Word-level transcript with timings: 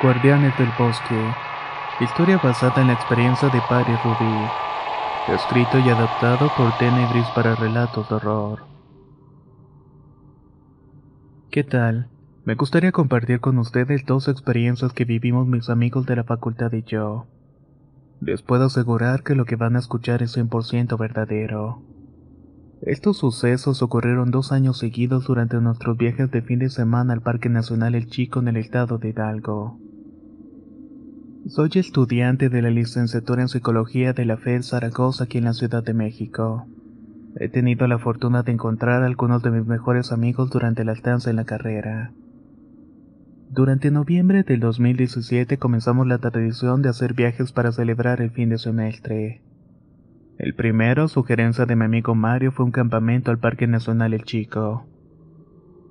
Guardianes 0.00 0.56
del 0.56 0.68
Bosque. 0.78 1.34
Historia 1.98 2.38
basada 2.38 2.80
en 2.80 2.86
la 2.86 2.92
experiencia 2.92 3.48
de 3.48 3.60
Pari 3.68 3.96
Rubí. 4.04 4.46
Escrito 5.34 5.76
y 5.80 5.88
adaptado 5.88 6.52
por 6.56 6.70
Tenebris 6.78 7.26
para 7.34 7.56
relatos 7.56 8.08
de 8.08 8.14
horror. 8.14 8.60
¿Qué 11.50 11.64
tal? 11.64 12.06
Me 12.44 12.54
gustaría 12.54 12.92
compartir 12.92 13.40
con 13.40 13.58
ustedes 13.58 14.06
dos 14.06 14.28
experiencias 14.28 14.92
que 14.92 15.04
vivimos 15.04 15.48
mis 15.48 15.68
amigos 15.68 16.06
de 16.06 16.14
la 16.14 16.22
facultad 16.22 16.72
y 16.74 16.84
yo. 16.84 17.26
Les 18.20 18.40
puedo 18.40 18.66
asegurar 18.66 19.24
que 19.24 19.34
lo 19.34 19.46
que 19.46 19.56
van 19.56 19.74
a 19.74 19.80
escuchar 19.80 20.22
es 20.22 20.36
100% 20.36 20.96
verdadero. 20.96 21.82
Estos 22.82 23.16
sucesos 23.16 23.82
ocurrieron 23.82 24.30
dos 24.30 24.52
años 24.52 24.78
seguidos 24.78 25.26
durante 25.26 25.60
nuestros 25.60 25.96
viajes 25.96 26.30
de 26.30 26.40
fin 26.40 26.60
de 26.60 26.70
semana 26.70 27.14
al 27.14 27.20
Parque 27.20 27.48
Nacional 27.48 27.96
El 27.96 28.06
Chico 28.06 28.38
en 28.38 28.46
el 28.46 28.58
estado 28.58 28.98
de 28.98 29.08
Hidalgo. 29.08 29.80
Soy 31.46 31.70
estudiante 31.76 32.50
de 32.50 32.60
la 32.60 32.68
licenciatura 32.68 33.40
en 33.40 33.48
Psicología 33.48 34.12
de 34.12 34.26
la 34.26 34.36
FED 34.36 34.62
Zaragoza 34.62 35.24
aquí 35.24 35.38
en 35.38 35.44
la 35.44 35.54
Ciudad 35.54 35.82
de 35.82 35.94
México. 35.94 36.66
He 37.36 37.48
tenido 37.48 37.86
la 37.86 37.98
fortuna 37.98 38.42
de 38.42 38.52
encontrar 38.52 39.02
a 39.02 39.06
algunos 39.06 39.42
de 39.42 39.52
mis 39.52 39.64
mejores 39.64 40.12
amigos 40.12 40.50
durante 40.50 40.84
la 40.84 40.92
estancia 40.92 41.30
en 41.30 41.36
la 41.36 41.44
carrera. 41.44 42.12
Durante 43.50 43.90
noviembre 43.90 44.42
del 44.42 44.60
2017 44.60 45.56
comenzamos 45.58 46.06
la 46.06 46.18
tradición 46.18 46.82
de 46.82 46.90
hacer 46.90 47.14
viajes 47.14 47.52
para 47.52 47.72
celebrar 47.72 48.20
el 48.20 48.30
fin 48.30 48.50
de 48.50 48.58
semestre. 48.58 49.40
El 50.38 50.54
primero, 50.54 51.08
sugerencia 51.08 51.64
de 51.64 51.76
mi 51.76 51.84
amigo 51.84 52.14
Mario, 52.14 52.52
fue 52.52 52.66
un 52.66 52.72
campamento 52.72 53.30
al 53.30 53.38
Parque 53.38 53.66
Nacional 53.66 54.12
El 54.12 54.24
Chico. 54.24 54.86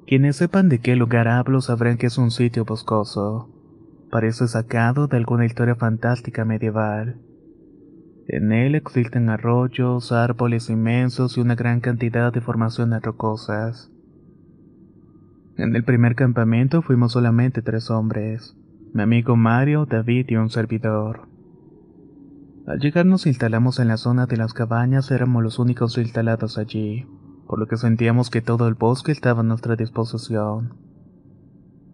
Quienes 0.05 0.35
sepan 0.35 0.69
de 0.69 0.79
qué 0.79 0.95
lugar 0.95 1.27
hablo 1.27 1.61
sabrán 1.61 1.97
que 1.97 2.07
es 2.07 2.17
un 2.17 2.31
sitio 2.31 2.63
boscoso. 2.63 3.49
Parece 4.11 4.47
sacado 4.47 5.07
de 5.07 5.17
alguna 5.17 5.45
historia 5.45 5.75
fantástica 5.75 6.45
medieval. 6.45 7.19
En 8.27 8.51
él 8.51 8.75
existen 8.75 9.29
arroyos, 9.29 10.11
árboles 10.11 10.69
inmensos 10.69 11.37
y 11.37 11.41
una 11.41 11.55
gran 11.55 11.81
cantidad 11.81 12.31
de 12.31 12.41
formaciones 12.41 13.01
rocosas. 13.01 13.91
En 15.57 15.75
el 15.75 15.83
primer 15.83 16.15
campamento 16.15 16.81
fuimos 16.81 17.13
solamente 17.13 17.61
tres 17.61 17.89
hombres, 17.89 18.55
mi 18.93 19.01
amigo 19.01 19.35
Mario, 19.35 19.85
David 19.85 20.27
y 20.29 20.35
un 20.35 20.49
servidor. 20.49 21.27
Al 22.65 22.79
llegar 22.79 23.05
nos 23.05 23.25
instalamos 23.25 23.79
en 23.79 23.87
la 23.87 23.97
zona 23.97 24.25
de 24.25 24.37
las 24.37 24.53
cabañas, 24.53 25.09
éramos 25.11 25.43
los 25.43 25.57
únicos 25.57 25.97
instalados 25.97 26.57
allí, 26.57 27.07
por 27.47 27.59
lo 27.59 27.67
que 27.67 27.77
sentíamos 27.77 28.29
que 28.29 28.41
todo 28.41 28.67
el 28.67 28.73
bosque 28.73 29.11
estaba 29.11 29.41
a 29.41 29.43
nuestra 29.43 29.75
disposición. 29.75 30.86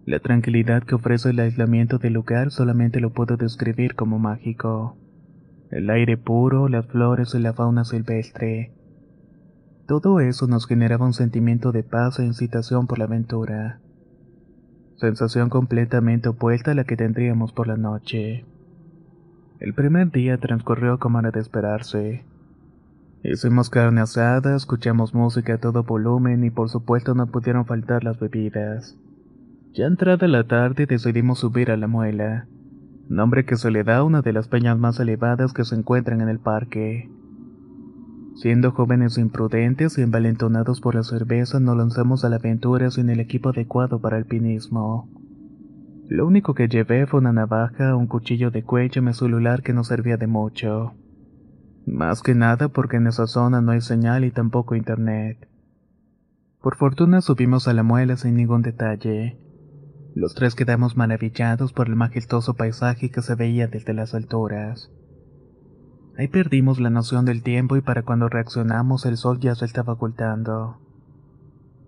La 0.05 0.19
tranquilidad 0.19 0.83
que 0.83 0.95
ofrece 0.95 1.29
el 1.29 1.39
aislamiento 1.39 1.97
del 1.97 2.13
lugar 2.13 2.51
solamente 2.51 2.99
lo 2.99 3.11
puedo 3.11 3.37
describir 3.37 3.95
como 3.95 4.19
mágico. 4.19 4.97
El 5.71 5.89
aire 5.89 6.17
puro, 6.17 6.67
las 6.67 6.87
flores 6.87 7.33
y 7.33 7.39
la 7.39 7.53
fauna 7.53 7.85
silvestre. 7.85 8.73
Todo 9.87 10.19
eso 10.19 10.47
nos 10.47 10.67
generaba 10.67 11.05
un 11.05 11.13
sentimiento 11.13 11.71
de 11.71 11.83
paz 11.83 12.19
e 12.19 12.25
incitación 12.25 12.85
por 12.85 12.99
la 12.99 13.05
aventura. 13.05 13.79
Sensación 14.97 15.49
completamente 15.49 16.27
opuesta 16.27 16.71
a 16.71 16.75
la 16.75 16.83
que 16.83 16.97
tendríamos 16.97 17.53
por 17.53 17.67
la 17.67 17.77
noche. 17.77 18.45
El 19.59 19.73
primer 19.73 20.11
día 20.11 20.37
transcurrió 20.37 20.99
como 20.99 21.19
era 21.19 21.31
de 21.31 21.39
esperarse. 21.39 22.25
Hicimos 23.23 23.69
carne 23.69 24.01
asada, 24.01 24.57
escuchamos 24.57 25.13
música 25.13 25.53
a 25.53 25.57
todo 25.59 25.83
volumen 25.83 26.43
y 26.43 26.49
por 26.49 26.69
supuesto 26.69 27.15
no 27.15 27.27
pudieron 27.27 27.65
faltar 27.65 28.03
las 28.03 28.19
bebidas. 28.19 28.97
Ya 29.73 29.87
entrada 29.87 30.27
la 30.27 30.43
tarde 30.43 30.85
decidimos 30.85 31.39
subir 31.39 31.71
a 31.71 31.77
la 31.77 31.87
muela, 31.87 32.45
nombre 33.09 33.43
que 33.43 33.55
se 33.55 33.71
le 33.71 33.83
da 33.83 33.97
a 33.97 34.03
una 34.03 34.21
de 34.21 34.31
las 34.31 34.47
peñas 34.47 34.77
más 34.77 34.99
elevadas 34.99 35.51
que 35.51 35.65
se 35.65 35.73
encuentran 35.73 36.21
en 36.21 36.29
el 36.29 36.37
parque. 36.37 37.09
Siendo 38.35 38.71
jóvenes 38.71 39.17
imprudentes 39.17 39.97
y 39.97 40.03
envalentonados 40.03 40.79
por 40.79 40.93
la 40.93 41.01
cerveza, 41.01 41.59
nos 41.59 41.75
lanzamos 41.75 42.23
a 42.23 42.29
la 42.29 42.35
aventura 42.35 42.91
sin 42.91 43.09
el 43.09 43.19
equipo 43.19 43.49
adecuado 43.49 43.99
para 43.99 44.17
alpinismo. 44.17 45.09
Lo 46.07 46.27
único 46.27 46.53
que 46.53 46.67
llevé 46.67 47.07
fue 47.07 47.21
una 47.21 47.33
navaja, 47.33 47.95
un 47.95 48.05
cuchillo 48.05 48.51
de 48.51 48.61
cuello 48.61 49.01
y 49.01 49.05
mi 49.05 49.13
celular 49.13 49.63
que 49.63 49.73
no 49.73 49.83
servía 49.83 50.17
de 50.17 50.27
mucho. 50.27 50.93
Más 51.87 52.21
que 52.21 52.35
nada 52.35 52.67
porque 52.67 52.97
en 52.97 53.07
esa 53.07 53.25
zona 53.25 53.59
no 53.59 53.71
hay 53.71 53.81
señal 53.81 54.23
y 54.23 54.29
tampoco 54.29 54.75
internet. 54.75 55.47
Por 56.61 56.75
fortuna 56.75 57.21
subimos 57.21 57.67
a 57.67 57.73
la 57.73 57.81
muela 57.81 58.17
sin 58.17 58.35
ningún 58.35 58.61
detalle. 58.61 59.42
Los 60.15 60.35
tres 60.35 60.53
quedamos 60.53 60.95
maravillados 60.95 61.73
por 61.73 61.87
el 61.87 61.95
majestuoso 61.95 62.53
paisaje 62.53 63.09
que 63.09 63.21
se 63.23 63.33
veía 63.33 63.67
desde 63.67 63.93
las 63.93 64.13
alturas. 64.13 64.91
Ahí 66.15 66.27
perdimos 66.27 66.79
la 66.79 66.91
noción 66.91 67.25
del 67.25 67.41
tiempo 67.41 67.77
y 67.77 67.81
para 67.81 68.03
cuando 68.03 68.29
reaccionamos 68.29 69.07
el 69.07 69.17
sol 69.17 69.39
ya 69.39 69.55
se 69.55 69.65
estaba 69.65 69.93
ocultando. 69.93 70.77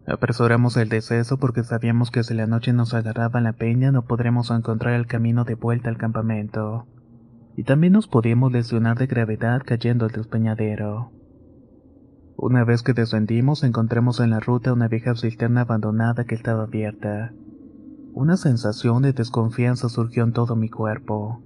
Apresuramos 0.08 0.76
el 0.78 0.90
deceso 0.90 1.38
porque 1.38 1.64
sabíamos 1.64 2.10
que 2.10 2.24
si 2.24 2.34
la 2.34 2.48
noche 2.48 2.74
nos 2.74 2.96
agarraba 2.96 3.40
en 3.40 3.44
la 3.44 3.54
peña 3.54 3.92
no 3.92 4.06
podremos 4.06 4.50
encontrar 4.50 4.96
el 4.96 5.06
camino 5.06 5.44
de 5.44 5.54
vuelta 5.54 5.90
al 5.90 5.98
campamento. 5.98 6.88
Y 7.56 7.64
también 7.64 7.94
nos 7.94 8.08
podíamos 8.08 8.52
lesionar 8.52 8.98
de 8.98 9.06
gravedad 9.06 9.62
cayendo 9.64 10.06
al 10.06 10.12
despeñadero. 10.12 11.12
Una 12.38 12.64
vez 12.64 12.82
que 12.82 12.94
descendimos 12.94 13.64
encontramos 13.64 14.20
en 14.20 14.32
la 14.32 14.40
ruta 14.40 14.74
una 14.74 14.88
vieja 14.88 15.16
cisterna 15.16 15.62
abandonada 15.62 16.26
que 16.26 16.34
estaba 16.34 16.64
abierta. 16.64 17.32
Una 18.16 18.38
sensación 18.38 19.02
de 19.04 19.12
desconfianza 19.12 19.90
surgió 19.90 20.24
en 20.24 20.32
todo 20.32 20.56
mi 20.56 20.70
cuerpo. 20.70 21.42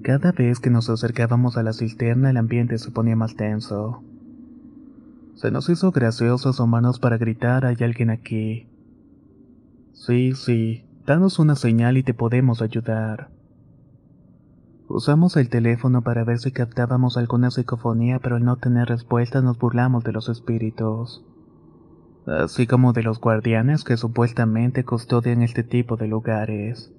Cada 0.00 0.30
vez 0.30 0.60
que 0.60 0.70
nos 0.70 0.88
acercábamos 0.88 1.56
a 1.56 1.64
la 1.64 1.72
cisterna 1.72 2.30
el 2.30 2.36
ambiente 2.36 2.78
se 2.78 2.92
ponía 2.92 3.16
más 3.16 3.34
tenso. 3.34 4.00
Se 5.34 5.50
nos 5.50 5.68
hizo 5.68 5.90
gracioso 5.90 6.50
asomarnos 6.50 7.00
para 7.00 7.18
gritar 7.18 7.66
hay 7.66 7.78
alguien 7.80 8.10
aquí. 8.10 8.68
Sí, 9.92 10.34
sí, 10.36 10.84
danos 11.04 11.40
una 11.40 11.56
señal 11.56 11.96
y 11.96 12.04
te 12.04 12.14
podemos 12.14 12.62
ayudar. 12.62 13.30
Usamos 14.86 15.36
el 15.36 15.48
teléfono 15.48 16.02
para 16.02 16.22
ver 16.22 16.38
si 16.38 16.52
captábamos 16.52 17.16
alguna 17.16 17.50
psicofonía, 17.50 18.20
pero 18.20 18.36
al 18.36 18.44
no 18.44 18.54
tener 18.54 18.86
respuesta 18.86 19.42
nos 19.42 19.58
burlamos 19.58 20.04
de 20.04 20.12
los 20.12 20.28
espíritus. 20.28 21.24
Así 22.26 22.66
como 22.66 22.92
de 22.92 23.02
los 23.02 23.20
guardianes 23.20 23.84
que 23.84 23.96
supuestamente 23.96 24.84
custodian 24.84 25.42
este 25.42 25.62
tipo 25.62 25.96
de 25.96 26.08
lugares. 26.08 26.92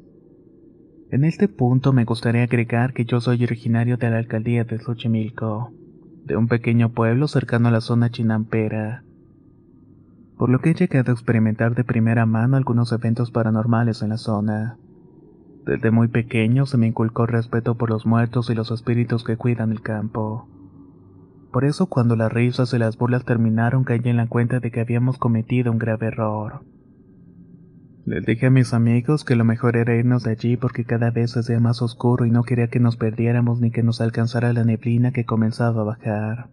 En 1.10 1.24
este 1.24 1.48
punto 1.48 1.94
me 1.94 2.06
gustaría 2.06 2.44
agregar 2.44 2.94
que 2.94 3.06
yo 3.06 3.22
soy 3.22 3.44
originario 3.44 3.98
de 3.98 4.10
la 4.10 4.18
alcaldía 4.18 4.64
de 4.64 4.80
Xochimilco, 4.80 5.72
de 6.26 6.36
un 6.36 6.48
pequeño 6.48 6.92
pueblo 6.92 7.28
cercano 7.28 7.70
a 7.70 7.72
la 7.72 7.82
zona 7.82 8.10
chinampera, 8.10 9.04
por 10.38 10.50
lo 10.50 10.60
que 10.60 10.72
he 10.72 10.74
llegado 10.74 11.12
a 11.12 11.14
experimentar 11.14 11.76
de 11.76 11.84
primera 11.84 12.26
mano 12.26 12.58
algunos 12.58 12.92
eventos 12.92 13.32
paranormales 13.32 14.02
en 14.02 14.10
la 14.10 14.18
zona. 14.18 14.78
Desde 15.66 15.92
muy 15.92 16.08
pequeño 16.08 16.66
se 16.66 16.78
me 16.78 16.88
inculcó 16.88 17.26
respeto 17.26 17.76
por 17.76 17.90
los 17.90 18.06
muertos 18.06 18.50
y 18.50 18.56
los 18.56 18.72
espíritus 18.72 19.24
que 19.24 19.36
cuidan 19.36 19.72
el 19.72 19.82
campo. 19.82 20.48
Por 21.52 21.66
eso 21.66 21.88
cuando 21.88 22.16
las 22.16 22.32
risas 22.32 22.74
y 22.74 22.78
las 22.78 22.98
burlas 22.98 23.26
terminaron 23.26 23.84
caí 23.84 24.02
en 24.04 24.18
la 24.18 24.28
cuenta 24.28 24.60
de 24.60 24.72
que 24.72 24.82
habíamos 24.82 25.18
cometido 25.18 25.72
un 25.72 25.78
grave 25.78 26.08
error. 26.08 26.62
Les 28.06 28.26
dije 28.26 28.46
a 28.46 28.50
mis 28.50 28.74
amigos 28.74 29.26
que 29.26 29.36
lo 29.36 29.44
mejor 29.44 29.76
era 29.76 29.96
irnos 29.96 30.24
de 30.24 30.32
allí 30.32 30.56
porque 30.56 30.86
cada 30.86 31.12
vez 31.12 31.36
hacía 31.36 31.60
más 31.60 31.82
oscuro 31.82 32.26
y 32.26 32.32
no 32.32 32.44
quería 32.44 32.70
que 32.70 32.80
nos 32.80 32.96
perdiéramos 32.96 33.60
ni 33.60 33.70
que 33.70 33.84
nos 33.84 34.00
alcanzara 34.00 34.54
la 34.54 34.64
neblina 34.64 35.12
que 35.12 35.26
comenzaba 35.26 35.82
a 35.82 35.86
bajar. 35.86 36.50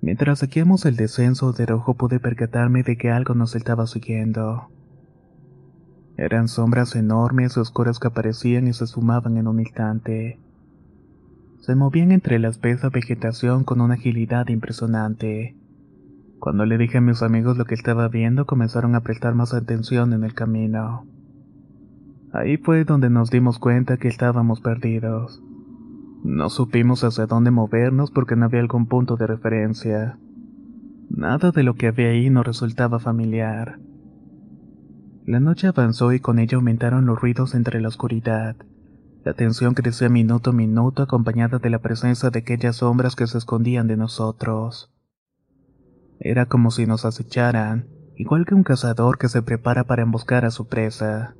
Mientras 0.00 0.40
seguíamos 0.40 0.86
el 0.86 0.96
descenso 0.96 1.52
de 1.52 1.66
rojo 1.66 1.94
pude 1.94 2.18
percatarme 2.20 2.82
de 2.82 2.96
que 2.96 3.10
algo 3.10 3.34
nos 3.34 3.54
estaba 3.54 3.86
siguiendo. 3.86 4.68
Eran 6.16 6.48
sombras 6.48 6.94
enormes 6.94 7.56
y 7.56 7.60
oscuras 7.60 7.98
que 7.98 8.08
aparecían 8.08 8.68
y 8.68 8.72
se 8.72 8.86
sumaban 8.86 9.36
en 9.36 9.48
un 9.48 9.60
instante. 9.60 10.40
Se 11.64 11.74
movían 11.74 12.12
entre 12.12 12.38
la 12.38 12.48
espesa 12.48 12.90
vegetación 12.90 13.64
con 13.64 13.80
una 13.80 13.94
agilidad 13.94 14.48
impresionante. 14.48 15.56
Cuando 16.38 16.66
le 16.66 16.76
dije 16.76 16.98
a 16.98 17.00
mis 17.00 17.22
amigos 17.22 17.56
lo 17.56 17.64
que 17.64 17.72
estaba 17.72 18.06
viendo, 18.08 18.44
comenzaron 18.44 18.94
a 18.94 19.00
prestar 19.00 19.34
más 19.34 19.54
atención 19.54 20.12
en 20.12 20.24
el 20.24 20.34
camino. 20.34 21.06
Ahí 22.34 22.58
fue 22.58 22.84
donde 22.84 23.08
nos 23.08 23.30
dimos 23.30 23.58
cuenta 23.58 23.96
que 23.96 24.08
estábamos 24.08 24.60
perdidos. 24.60 25.42
No 26.22 26.50
supimos 26.50 27.02
hacia 27.02 27.24
dónde 27.24 27.50
movernos 27.50 28.10
porque 28.10 28.36
no 28.36 28.44
había 28.44 28.60
algún 28.60 28.84
punto 28.84 29.16
de 29.16 29.26
referencia. 29.26 30.18
Nada 31.08 31.50
de 31.50 31.62
lo 31.62 31.76
que 31.76 31.86
había 31.86 32.08
ahí 32.08 32.28
nos 32.28 32.44
resultaba 32.44 32.98
familiar. 32.98 33.78
La 35.24 35.40
noche 35.40 35.68
avanzó 35.68 36.12
y 36.12 36.20
con 36.20 36.38
ella 36.38 36.56
aumentaron 36.56 37.06
los 37.06 37.18
ruidos 37.18 37.54
entre 37.54 37.80
la 37.80 37.88
oscuridad. 37.88 38.54
La 39.24 39.32
tensión 39.32 39.72
crecía 39.72 40.10
minuto 40.10 40.50
a 40.50 40.52
minuto 40.52 41.02
acompañada 41.02 41.58
de 41.58 41.70
la 41.70 41.78
presencia 41.78 42.28
de 42.28 42.40
aquellas 42.40 42.76
sombras 42.76 43.16
que 43.16 43.26
se 43.26 43.38
escondían 43.38 43.86
de 43.86 43.96
nosotros. 43.96 44.92
Era 46.20 46.44
como 46.44 46.70
si 46.70 46.84
nos 46.84 47.06
acecharan, 47.06 47.88
igual 48.16 48.44
que 48.44 48.54
un 48.54 48.64
cazador 48.64 49.16
que 49.16 49.30
se 49.30 49.40
prepara 49.40 49.84
para 49.84 50.02
emboscar 50.02 50.44
a 50.44 50.50
su 50.50 50.68
presa. 50.68 51.36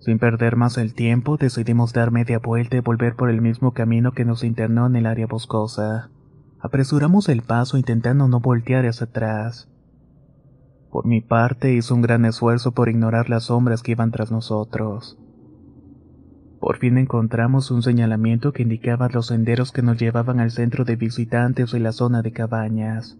Sin 0.00 0.18
perder 0.18 0.56
más 0.56 0.76
el 0.76 0.92
tiempo, 0.92 1.38
decidimos 1.38 1.94
dar 1.94 2.10
media 2.10 2.40
vuelta 2.40 2.76
y 2.76 2.80
volver 2.80 3.16
por 3.16 3.30
el 3.30 3.40
mismo 3.40 3.72
camino 3.72 4.12
que 4.12 4.26
nos 4.26 4.44
internó 4.44 4.86
en 4.86 4.96
el 4.96 5.06
área 5.06 5.26
boscosa. 5.26 6.10
Apresuramos 6.60 7.30
el 7.30 7.40
paso 7.40 7.78
intentando 7.78 8.28
no 8.28 8.40
voltear 8.40 8.84
hacia 8.84 9.06
atrás. 9.06 9.70
Por 10.90 11.06
mi 11.06 11.22
parte, 11.22 11.72
hice 11.72 11.94
un 11.94 12.02
gran 12.02 12.26
esfuerzo 12.26 12.72
por 12.72 12.90
ignorar 12.90 13.30
las 13.30 13.44
sombras 13.44 13.82
que 13.82 13.92
iban 13.92 14.10
tras 14.10 14.30
nosotros. 14.30 15.18
Por 16.64 16.78
fin 16.78 16.96
encontramos 16.96 17.70
un 17.70 17.82
señalamiento 17.82 18.54
que 18.54 18.62
indicaba 18.62 19.10
los 19.10 19.26
senderos 19.26 19.70
que 19.70 19.82
nos 19.82 19.98
llevaban 19.98 20.40
al 20.40 20.50
centro 20.50 20.86
de 20.86 20.96
visitantes 20.96 21.74
y 21.74 21.78
la 21.78 21.92
zona 21.92 22.22
de 22.22 22.32
cabañas. 22.32 23.18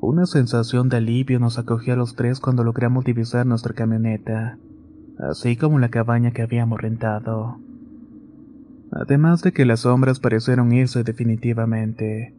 Una 0.00 0.26
sensación 0.26 0.88
de 0.88 0.96
alivio 0.96 1.38
nos 1.38 1.60
acogió 1.60 1.94
a 1.94 1.96
los 1.96 2.16
tres 2.16 2.40
cuando 2.40 2.64
logramos 2.64 3.04
divisar 3.04 3.46
nuestra 3.46 3.74
camioneta, 3.74 4.58
así 5.20 5.54
como 5.54 5.78
la 5.78 5.90
cabaña 5.90 6.32
que 6.32 6.42
habíamos 6.42 6.80
rentado. 6.80 7.60
Además 8.90 9.42
de 9.42 9.52
que 9.52 9.64
las 9.64 9.82
sombras 9.82 10.18
parecieron 10.18 10.72
irse 10.72 11.04
definitivamente. 11.04 12.34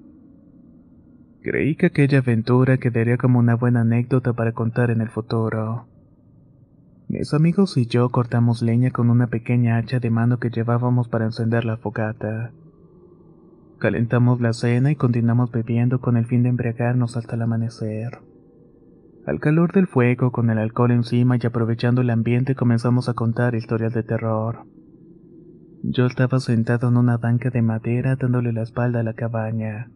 Creí 1.44 1.78
que 1.78 1.86
aquella 1.86 2.18
aventura 2.18 2.78
quedaría 2.78 3.16
como 3.16 3.40
una 3.40 3.56
buena 3.56 3.80
anécdota 3.80 4.34
para 4.34 4.52
contar 4.52 4.92
en 4.92 5.00
el 5.00 5.08
futuro. 5.08 5.86
Mis 7.14 7.32
amigos 7.36 7.78
y 7.78 7.86
yo 7.86 8.10
cortamos 8.10 8.64
leña 8.64 8.90
con 8.90 9.12
una 9.12 9.28
pequeña 9.28 9.78
hacha 9.78 10.00
de 10.00 10.10
mano 10.10 10.40
que 10.40 10.50
llevábamos 10.50 11.10
para 11.10 11.26
encender 11.26 11.64
la 11.64 11.78
fogata. 11.78 12.54
Calentamos 13.78 14.42
la 14.42 14.52
cena 14.52 14.90
y 14.90 14.96
continuamos 14.96 15.52
bebiendo 15.52 16.02
con 16.02 16.18
el 16.18 16.26
fin 16.26 16.42
de 16.42 16.50
embriagarnos 16.50 17.16
hasta 17.16 17.36
el 17.36 17.44
amanecer. 17.44 18.18
Al 19.28 19.40
calor 19.40 19.74
del 19.74 19.86
fuego, 19.86 20.32
con 20.32 20.50
el 20.50 20.58
alcohol 20.58 20.90
encima 20.90 21.38
y 21.40 21.46
aprovechando 21.46 22.02
el 22.02 22.10
ambiente, 22.10 22.56
comenzamos 22.56 23.08
a 23.10 23.14
contar 23.14 23.54
historias 23.54 23.94
de 23.94 24.02
terror. 24.02 24.66
Yo 25.84 26.08
estaba 26.08 26.40
sentado 26.40 26.88
en 26.88 26.98
una 26.98 27.18
banca 27.18 27.52
de 27.52 27.62
madera 27.62 28.16
dándole 28.16 28.54
la 28.54 28.64
espalda 28.64 29.02
a 29.02 29.04
la 29.04 29.14
cabaña. 29.14 29.92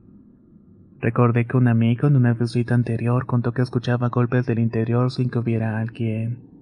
Recordé 1.00 1.48
que 1.48 1.58
un 1.58 1.68
amigo 1.68 2.08
en 2.08 2.16
una 2.16 2.36
visita 2.36 2.75
anterior 2.75 3.25
contó 3.25 3.54
que 3.54 3.64
escuchaba 3.64 4.10
golpes 4.10 4.46
del 4.46 4.60
interior 4.60 5.12
sin 5.12 5.31
que 5.31 5.40
hubiera 5.40 5.80
alguien. 5.80 6.56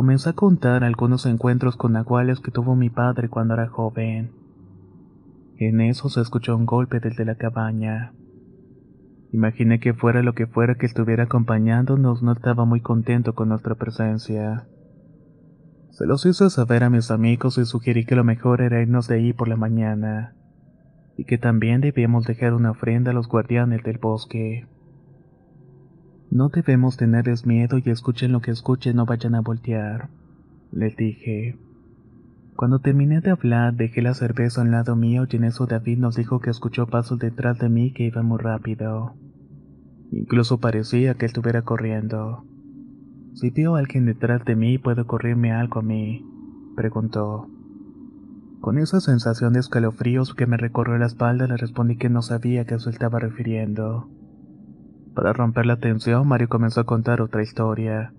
Comenzó 0.00 0.30
a 0.30 0.32
contar 0.32 0.82
algunos 0.82 1.26
encuentros 1.26 1.76
con 1.76 1.92
nahuales 1.92 2.40
que 2.40 2.50
tuvo 2.50 2.74
mi 2.74 2.88
padre 2.88 3.28
cuando 3.28 3.52
era 3.52 3.68
joven. 3.68 4.30
En 5.58 5.82
eso 5.82 6.08
se 6.08 6.22
escuchó 6.22 6.56
un 6.56 6.64
golpe 6.64 7.00
desde 7.00 7.26
la 7.26 7.34
cabaña. 7.34 8.14
Imaginé 9.30 9.78
que 9.78 9.92
fuera 9.92 10.22
lo 10.22 10.32
que 10.32 10.46
fuera 10.46 10.76
que 10.76 10.86
estuviera 10.86 11.24
acompañándonos, 11.24 12.22
no 12.22 12.32
estaba 12.32 12.64
muy 12.64 12.80
contento 12.80 13.34
con 13.34 13.50
nuestra 13.50 13.74
presencia. 13.74 14.66
Se 15.90 16.06
los 16.06 16.24
hice 16.24 16.48
saber 16.48 16.82
a 16.82 16.88
mis 16.88 17.10
amigos 17.10 17.58
y 17.58 17.66
sugerí 17.66 18.06
que 18.06 18.16
lo 18.16 18.24
mejor 18.24 18.62
era 18.62 18.80
irnos 18.80 19.06
de 19.06 19.16
ahí 19.16 19.34
por 19.34 19.48
la 19.48 19.56
mañana, 19.56 20.34
y 21.18 21.26
que 21.26 21.36
también 21.36 21.82
debíamos 21.82 22.24
dejar 22.24 22.54
una 22.54 22.70
ofrenda 22.70 23.10
a 23.10 23.14
los 23.14 23.28
guardianes 23.28 23.82
del 23.82 23.98
bosque. 23.98 24.66
No 26.30 26.48
debemos 26.48 26.96
tenerles 26.96 27.44
miedo 27.44 27.78
y 27.78 27.90
escuchen 27.90 28.30
lo 28.30 28.40
que 28.40 28.52
escuchen, 28.52 28.94
no 28.94 29.04
vayan 29.04 29.34
a 29.34 29.40
voltear, 29.40 30.10
les 30.70 30.96
dije. 30.96 31.58
Cuando 32.54 32.78
terminé 32.78 33.20
de 33.20 33.30
hablar, 33.30 33.74
dejé 33.74 34.00
la 34.00 34.14
cerveza 34.14 34.60
a 34.60 34.64
un 34.64 34.70
lado 34.70 34.94
mío 34.94 35.26
y 35.28 35.36
en 35.36 35.44
eso 35.44 35.66
David 35.66 35.98
nos 35.98 36.14
dijo 36.14 36.38
que 36.38 36.50
escuchó 36.50 36.86
pasos 36.86 37.18
detrás 37.18 37.58
de 37.58 37.68
mí 37.68 37.92
que 37.92 38.04
iban 38.04 38.26
muy 38.26 38.38
rápido. 38.38 39.14
Incluso 40.12 40.58
parecía 40.58 41.14
que 41.14 41.26
estuviera 41.26 41.62
corriendo. 41.62 42.44
Si 43.34 43.50
veo 43.50 43.74
a 43.74 43.80
alguien 43.80 44.06
detrás 44.06 44.44
de 44.44 44.54
mí, 44.54 44.78
¿puede 44.78 45.02
ocurrirme 45.02 45.52
algo 45.52 45.80
a 45.80 45.82
mí? 45.82 46.24
preguntó. 46.76 47.48
Con 48.60 48.78
esa 48.78 49.00
sensación 49.00 49.52
de 49.52 49.60
escalofríos 49.60 50.34
que 50.34 50.46
me 50.46 50.58
recorrió 50.58 50.96
la 50.98 51.06
espalda, 51.06 51.48
le 51.48 51.56
respondí 51.56 51.96
que 51.96 52.10
no 52.10 52.22
sabía 52.22 52.62
a 52.62 52.64
qué 52.66 52.78
se 52.78 52.90
estaba 52.90 53.18
refiriendo. 53.18 54.08
Para 55.14 55.32
romper 55.32 55.66
la 55.66 55.78
tensión, 55.78 56.26
Mario 56.28 56.48
comenzó 56.48 56.80
a 56.80 56.84
contar 56.84 57.20
otra 57.20 57.42
historia, 57.42 58.12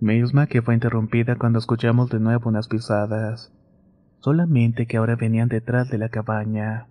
misma 0.00 0.46
que 0.46 0.62
fue 0.62 0.74
interrumpida 0.74 1.36
cuando 1.36 1.58
escuchamos 1.58 2.10
de 2.10 2.20
nuevo 2.20 2.48
unas 2.48 2.68
pisadas, 2.68 3.52
solamente 4.20 4.86
que 4.86 4.98
ahora 4.98 5.16
venían 5.16 5.48
detrás 5.48 5.88
de 5.90 5.98
la 5.98 6.08
cabaña. 6.08 6.88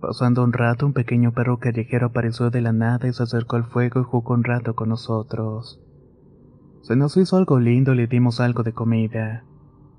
Pasando 0.00 0.42
un 0.42 0.52
rato, 0.52 0.86
un 0.86 0.92
pequeño 0.92 1.32
perro 1.32 1.58
callejero 1.58 2.08
apareció 2.08 2.50
de 2.50 2.60
la 2.60 2.72
nada 2.72 3.08
y 3.08 3.12
se 3.12 3.22
acercó 3.22 3.56
al 3.56 3.64
fuego 3.64 4.00
y 4.00 4.04
jugó 4.04 4.34
un 4.34 4.44
rato 4.44 4.74
con 4.74 4.88
nosotros. 4.88 5.80
Se 6.82 6.96
nos 6.96 7.16
hizo 7.16 7.36
algo 7.36 7.60
lindo 7.60 7.94
y 7.94 7.96
le 7.96 8.06
dimos 8.08 8.40
algo 8.40 8.64
de 8.64 8.72
comida. 8.72 9.44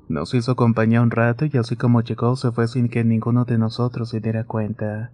Nos 0.09 0.33
hizo 0.33 0.55
compañía 0.55 1.01
un 1.01 1.11
rato 1.11 1.45
y 1.45 1.57
así 1.57 1.77
como 1.77 2.01
llegó 2.01 2.35
se 2.35 2.51
fue 2.51 2.67
sin 2.67 2.89
que 2.89 3.05
ninguno 3.05 3.45
de 3.45 3.57
nosotros 3.57 4.09
se 4.09 4.19
diera 4.19 4.43
cuenta. 4.43 5.11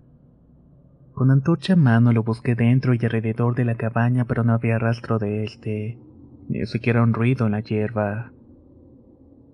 Con 1.20 1.32
antorcha 1.32 1.74
en 1.74 1.84
mano 1.84 2.14
lo 2.14 2.24
busqué 2.24 2.56
dentro 2.56 2.94
y 2.94 3.00
alrededor 3.04 3.54
de 3.54 3.66
la 3.66 3.76
cabaña, 3.76 4.24
pero 4.24 4.46
no 4.46 4.54
había 4.54 4.80
rastro 4.80 5.20
de 5.20 5.44
este, 5.44 6.00
ni 6.48 6.66
siquiera 6.66 7.04
un 7.04 7.14
ruido 7.14 7.46
en 7.46 7.52
la 7.52 7.60
hierba. 7.60 8.32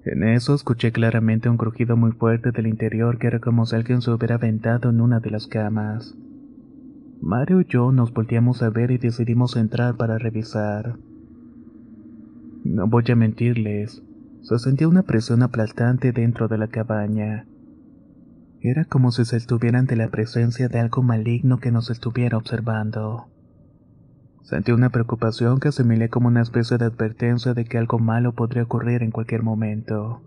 En 0.04 0.22
eso 0.22 0.54
escuché 0.54 0.92
claramente 0.92 1.50
un 1.50 1.58
crujido 1.58 1.98
muy 1.98 2.12
fuerte 2.12 2.52
del 2.52 2.68
interior 2.68 3.18
que 3.18 3.26
era 3.26 3.40
como 3.40 3.66
si 3.66 3.76
alguien 3.76 4.04
se 4.04 4.12
hubiera 4.12 4.36
aventado 4.36 4.92
en 4.92 5.02
una 5.02 5.20
de 5.20 5.32
las 5.32 5.48
camas. 5.48 6.16
Mario 7.20 7.62
y 7.62 7.66
yo 7.66 7.92
nos 7.92 8.14
volteamos 8.14 8.62
a 8.62 8.70
ver 8.70 8.92
y 8.92 9.00
decidimos 9.00 9.56
entrar 9.56 9.98
para 9.98 10.20
revisar. 10.20 11.00
No 12.64 12.86
voy 12.86 13.06
a 13.12 13.16
mentirles, 13.16 14.04
se 14.44 14.60
sentía 14.60 14.88
una 14.88 15.02
presión 15.02 15.42
aplastante 15.42 16.12
dentro 16.12 16.48
de 16.48 16.60
la 16.60 16.68
cabaña. 16.68 17.48
Era 18.68 18.84
como 18.84 19.12
si 19.12 19.26
se 19.26 19.38
estuviera 19.38 19.78
ante 19.78 19.96
la 19.96 20.08
presencia 20.08 20.68
de 20.70 20.80
algo 20.80 21.04
maligno 21.04 21.60
que 21.60 21.70
nos 21.70 21.92
estuviera 21.92 22.36
observando. 22.36 23.28
Sentí 24.42 24.72
una 24.72 24.90
preocupación 24.90 25.60
que 25.60 25.68
asimilé 25.68 26.10
como 26.10 26.30
una 26.30 26.42
especie 26.42 26.80
de 26.80 26.86
advertencia 26.86 27.54
de 27.54 27.66
que 27.66 27.78
algo 27.78 28.00
malo 28.00 28.34
podría 28.34 28.64
ocurrir 28.64 29.04
en 29.04 29.12
cualquier 29.12 29.44
momento. 29.44 30.24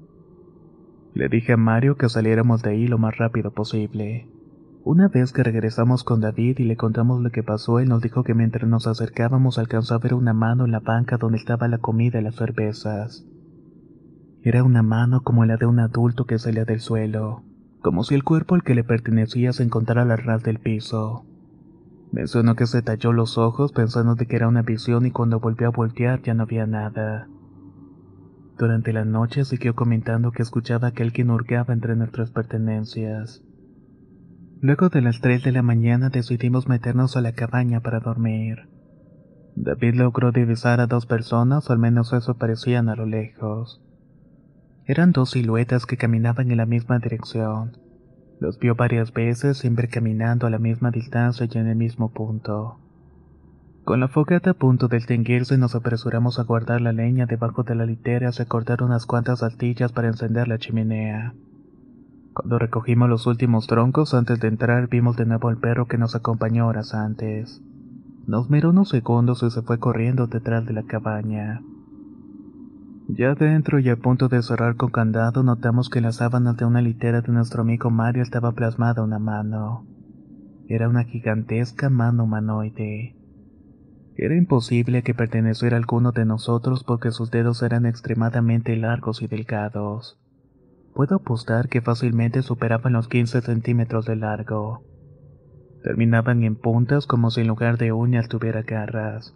Le 1.15 1.29
dije 1.29 1.55
a 1.55 1.57
Mario 1.57 1.97
que 1.97 2.09
saliéramos 2.09 2.63
de 2.63 2.71
ahí 2.71 2.87
lo 2.87 2.97
más 2.97 3.19
rápido 3.19 3.51
posible. 3.51 4.29
Una 4.85 5.09
vez 5.09 5.33
que 5.33 5.43
regresamos 5.43 6.05
con 6.05 6.21
David 6.21 6.61
y 6.61 6.65
le 6.65 6.77
contamos 6.77 7.21
lo 7.21 7.31
que 7.31 7.43
pasó, 7.43 7.81
él 7.81 7.89
nos 7.89 8.03
dijo 8.03 8.23
que 8.23 8.35
mientras 8.35 8.69
nos 8.69 8.87
acercábamos 8.87 9.59
alcanzó 9.59 9.97
a 9.97 9.99
ver 9.99 10.15
una 10.15 10.33
mano 10.33 10.65
en 10.65 10.71
la 10.71 10.79
banca 10.79 11.17
donde 11.17 11.39
estaba 11.39 11.67
la 11.67 11.79
comida 11.79 12.21
y 12.21 12.23
las 12.23 12.37
cervezas. 12.37 13.27
Era 14.43 14.63
una 14.63 14.85
mano 14.85 15.23
como 15.23 15.45
la 15.45 15.57
de 15.57 15.67
un 15.67 15.81
adulto 15.81 16.25
que 16.25 16.39
salía 16.39 16.65
del 16.65 16.79
suelo, 16.79 17.43
como 17.89 18.05
si 18.05 18.15
el 18.15 18.23
cuerpo 18.23 18.55
al 18.55 18.63
que 18.63 18.75
le 18.75 18.85
pertenecía 18.85 19.55
se 19.55 19.63
encontrara 19.63 20.03
al 20.03 20.19
ras 20.19 20.43
del 20.43 20.59
piso. 20.59 21.25
Mencionó 22.13 22.55
que 22.55 22.67
se 22.67 22.83
talló 22.83 23.15
los 23.15 23.39
ojos 23.39 23.73
pensando 23.73 24.15
de 24.15 24.27
que 24.27 24.37
era 24.37 24.47
una 24.47 24.61
visión 24.61 25.07
y 25.07 25.11
cuando 25.11 25.41
volvió 25.41 25.69
a 25.69 25.71
voltear 25.71 26.21
ya 26.21 26.35
no 26.35 26.43
había 26.43 26.67
nada. 26.67 27.31
Durante 28.59 28.93
la 28.93 29.07
noche 29.07 29.47
siguió 29.47 29.75
comentando 29.75 30.33
que 30.33 30.43
escuchaba 30.43 30.93
que 30.93 31.03
alguien 31.03 31.31
hurgaba 31.31 31.73
entre 31.73 31.97
nuestras 31.97 32.31
pertenencias. 32.31 33.43
Luego 34.61 34.91
de 34.91 35.01
las 35.01 35.23
3 35.23 35.43
de 35.43 35.53
la 35.53 35.63
mañana 35.63 36.11
decidimos 36.11 36.69
meternos 36.69 37.17
a 37.17 37.23
la 37.23 37.33
cabaña 37.33 37.81
para 37.81 38.01
dormir. 38.01 38.69
David 39.57 39.95
logró 39.95 40.31
divisar 40.31 40.81
a 40.81 40.89
dos 40.89 41.07
personas, 41.07 41.71
o 41.71 41.73
al 41.73 41.79
menos 41.79 42.13
eso 42.13 42.37
parecían 42.37 42.91
a 42.91 42.97
lo 42.97 43.07
lejos. 43.07 43.83
Eran 44.89 45.13
dos 45.13 45.33
siluetas 45.33 45.85
que 45.85 45.99
caminaban 45.99 46.51
en 46.51 46.57
la 46.57 46.65
misma 46.65 46.99
dirección. 46.99 47.77
Los 48.41 48.59
vio 48.59 48.75
varias 48.75 49.13
veces, 49.13 49.59
siempre 49.59 49.89
caminando 49.89 50.47
a 50.47 50.51
la 50.51 50.59
misma 50.59 50.91
distancia 50.91 51.47
y 51.47 51.59
en 51.59 51.67
el 51.67 51.77
mismo 51.77 52.11
punto. 52.11 52.79
Con 53.85 54.01
la 54.01 54.09
fogata 54.09 54.53
a 54.53 54.55
punto 54.55 54.89
de 54.89 54.97
extinguirse, 54.97 55.59
nos 55.59 55.75
apresuramos 55.75 56.39
a 56.39 56.45
guardar 56.45 56.81
la 56.81 56.93
leña 56.93 57.27
debajo 57.27 57.65
de 57.65 57.75
la 57.75 57.85
litera 57.85 58.31
y 58.33 58.43
a 58.43 58.47
cortar 58.47 58.83
unas 58.83 59.05
cuantas 59.05 59.43
astillas 59.43 59.93
para 59.93 60.09
encender 60.09 60.49
la 60.49 60.57
chimenea. 60.57 61.35
Cuando 62.33 62.59
recogimos 62.59 63.11
los 63.11 63.27
últimos 63.27 63.67
troncos 63.67 64.15
antes 64.15 64.41
de 64.41 64.49
entrar, 64.49 64.89
vimos 64.89 65.19
de 65.19 65.27
nuevo 65.27 65.49
al 65.49 65.59
perro 65.59 65.87
que 65.87 65.99
nos 65.99 66.15
acompañó 66.15 66.67
horas 66.67 66.95
antes. 66.95 67.61
Nos 68.27 68.49
miró 68.49 68.71
unos 68.71 68.89
segundos 68.89 69.43
y 69.43 69.51
se 69.51 69.61
fue 69.61 69.79
corriendo 69.79 70.29
detrás 70.29 70.65
de 70.65 70.73
la 70.73 70.85
cabaña. 70.85 71.61
Ya 73.11 73.35
dentro 73.35 73.79
y 73.79 73.89
a 73.89 73.97
punto 73.97 74.29
de 74.29 74.43
cerrar 74.43 74.77
con 74.77 74.91
candado, 74.91 75.43
notamos 75.43 75.89
que 75.89 75.99
en 75.99 76.05
las 76.05 76.17
sábanas 76.17 76.59
de 76.59 76.67
una 76.67 76.83
litera 76.83 77.23
de 77.23 77.33
nuestro 77.33 77.63
amigo 77.63 77.89
Mario 77.89 78.23
estaba 78.23 78.53
plasmada 78.53 79.03
una 79.03 79.19
mano. 79.19 79.87
Era 80.69 80.91
una 80.91 81.05
gigantesca 81.05 81.89
mano 81.89 82.25
humanoide. 82.25 83.17
Era 84.15 84.37
imposible 84.37 85.03
que 85.03 85.15
perteneciera 85.15 85.77
a 85.77 85.81
alguno 85.81 86.13
de 86.13 86.27
nosotros 86.27 86.85
porque 86.85 87.11
sus 87.11 87.31
dedos 87.31 87.63
eran 87.63 87.87
extremadamente 87.87 88.77
largos 88.77 89.23
y 89.23 89.27
delgados. 89.27 90.21
Puedo 90.95 91.17
apostar 91.17 91.71
que 91.71 91.81
fácilmente 91.81 92.43
superaban 92.43 92.93
los 92.93 93.09
15 93.09 93.41
centímetros 93.41 94.05
de 94.05 94.17
largo. 94.17 94.83
Terminaban 95.83 96.43
en 96.43 96.57
puntas 96.57 97.07
como 97.07 97.31
si 97.31 97.41
en 97.41 97.49
lugar 97.49 97.79
de 97.79 97.93
uñas 97.93 98.29
tuviera 98.29 98.63
garras. 98.63 99.35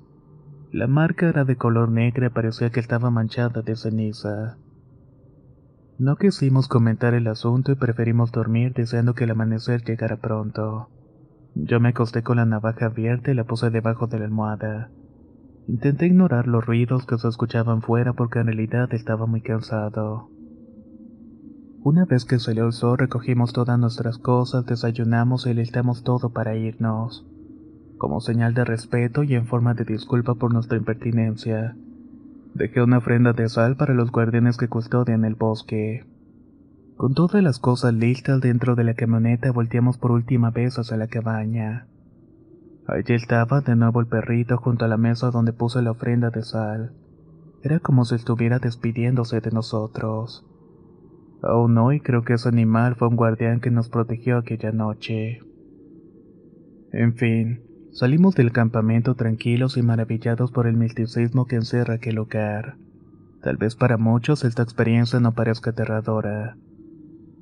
La 0.73 0.87
marca 0.87 1.29
era 1.29 1.45
de 1.45 1.57
color 1.57 1.91
negro 1.91 2.25
y 2.25 2.31
parecía 2.31 2.71
que 2.71 2.81
estaba 2.81 3.11
manchada 3.11 3.61
de 3.61 3.77
ceniza. 3.77 4.57
No 5.99 6.17
quisimos 6.17 6.67
comentar 6.67 7.13
el 7.13 7.27
asunto 7.27 7.73
y 7.73 7.75
preferimos 7.75 8.33
dormir 8.33 8.73
deseando 8.73 9.13
que 9.13 9.25
el 9.25 9.33
amanecer 9.33 9.85
llegara 9.85 10.17
pronto. 10.17 10.89
Yo 11.55 11.79
me 11.79 11.91
acosté 11.91 12.23
con 12.23 12.39
la 12.39 12.47
navaja 12.47 12.87
abierta 12.87 13.31
y 13.31 13.35
la 13.35 13.45
puse 13.45 13.69
debajo 13.69 14.07
de 14.07 14.19
la 14.19 14.25
almohada. 14.25 14.91
Intenté 15.69 16.07
ignorar 16.07 16.47
los 16.47 16.65
ruidos 16.65 17.05
que 17.05 17.19
se 17.19 17.29
escuchaban 17.29 17.83
fuera 17.83 18.15
porque 18.15 18.39
en 18.39 18.47
realidad 18.47 18.95
estaba 18.95 19.27
muy 19.27 19.43
cansado. 19.43 20.31
Una 21.83 22.07
vez 22.07 22.25
que 22.25 22.39
salió 22.39 22.65
el 22.65 22.73
sol 22.73 22.97
recogimos 22.97 23.53
todas 23.53 23.79
nuestras 23.79 24.17
cosas, 24.17 24.65
desayunamos 24.65 25.47
y 25.47 25.53
listamos 25.53 26.03
todo 26.03 26.31
para 26.31 26.57
irnos 26.57 27.29
como 28.03 28.21
señal 28.21 28.53
de 28.53 28.65
respeto 28.65 29.23
y 29.23 29.37
en 29.37 29.47
forma 29.47 29.75
de 29.75 29.85
disculpa 29.85 30.35
por 30.35 30.53
nuestra 30.53 30.77
impertinencia. 30.77 31.77
Dejé 32.53 32.83
una 32.83 32.99
ofrenda 32.99 33.33
de 33.33 33.49
sal 33.49 33.77
para 33.77 33.95
los 33.95 34.11
guardianes 34.11 34.57
que 34.57 34.67
custodian 34.67 35.25
el 35.25 35.37
bosque. 35.37 36.05
Con 36.97 37.15
todas 37.15 37.41
las 37.45 37.61
cosas 37.61 37.95
listas 37.95 38.41
dentro 38.41 38.75
de 38.75 38.83
la 38.83 38.95
camioneta 38.95 39.53
volteamos 39.53 39.99
por 39.99 40.11
última 40.11 40.51
vez 40.51 40.81
hacia 40.81 40.97
la 40.97 41.07
cabaña. 41.07 41.87
Allí 42.89 43.15
estaba 43.15 43.61
de 43.61 43.77
nuevo 43.77 44.01
el 44.01 44.09
perrito 44.09 44.57
junto 44.57 44.85
a 44.85 44.89
la 44.89 44.97
mesa 44.97 45.31
donde 45.31 45.53
puse 45.53 45.81
la 45.81 45.93
ofrenda 45.93 46.31
de 46.31 46.43
sal. 46.43 46.97
Era 47.63 47.79
como 47.79 48.05
si 48.05 48.17
estuviera 48.17 48.59
despidiéndose 48.59 49.41
de 49.41 49.53
nosotros. 49.53 50.45
Aún 51.41 51.79
hoy 51.79 52.01
creo 52.01 52.25
que 52.25 52.33
ese 52.33 52.49
animal 52.49 52.97
fue 52.97 53.07
un 53.07 53.15
guardián 53.15 53.61
que 53.61 53.71
nos 53.71 53.89
protegió 53.89 54.39
aquella 54.39 54.73
noche. 54.73 55.41
En 56.91 57.15
fin, 57.15 57.63
Salimos 57.93 58.35
del 58.35 58.53
campamento 58.53 59.15
tranquilos 59.17 59.77
y 59.77 59.83
maravillados 59.83 60.51
por 60.51 60.67
el 60.67 60.79
misticismo 60.79 61.47
que 61.47 61.57
encierra 61.57 61.95
aquel 61.95 62.15
lugar. 62.15 62.77
Tal 63.43 63.59
vez 63.59 63.77
para 63.77 63.99
muchos 63.99 64.45
esta 64.45 64.63
experiencia 64.63 65.21
no 65.21 65.35
parezca 65.35 65.71
aterradora, 65.71 66.57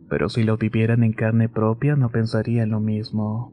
pero 0.08 0.28
si 0.28 0.42
lo 0.42 0.56
vivieran 0.56 1.04
en 1.04 1.12
carne 1.12 1.48
propia 1.48 1.94
no 1.94 2.10
pensarían 2.10 2.70
lo 2.70 2.80
mismo. 2.80 3.52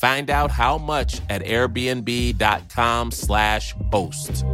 Find 0.00 0.30
out 0.30 0.50
how 0.50 0.78
much 0.78 1.20
at 1.28 1.42
airbnb.com/slash 1.42 3.74
host. 3.90 4.44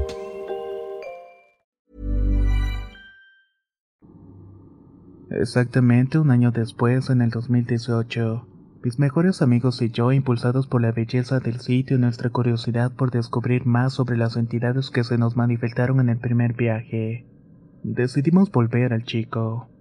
Exactamente 5.30 6.18
un 6.18 6.30
año 6.30 6.50
después, 6.50 7.08
en 7.08 7.22
el 7.22 7.30
2018, 7.30 8.46
mis 8.84 8.98
mejores 8.98 9.40
amigos 9.40 9.80
y 9.80 9.90
yo, 9.90 10.12
impulsados 10.12 10.66
por 10.66 10.82
la 10.82 10.92
belleza 10.92 11.40
del 11.40 11.60
sitio 11.60 11.96
y 11.96 12.00
nuestra 12.00 12.28
curiosidad 12.28 12.92
por 12.92 13.10
descubrir 13.10 13.64
más 13.64 13.94
sobre 13.94 14.18
las 14.18 14.36
entidades 14.36 14.90
que 14.90 15.04
se 15.04 15.16
nos 15.16 15.36
manifestaron 15.36 16.00
en 16.00 16.10
el 16.10 16.18
primer 16.18 16.52
viaje, 16.52 17.24
decidimos 17.82 18.50
volver 18.50 18.92
al 18.92 19.04
chico. 19.04 19.71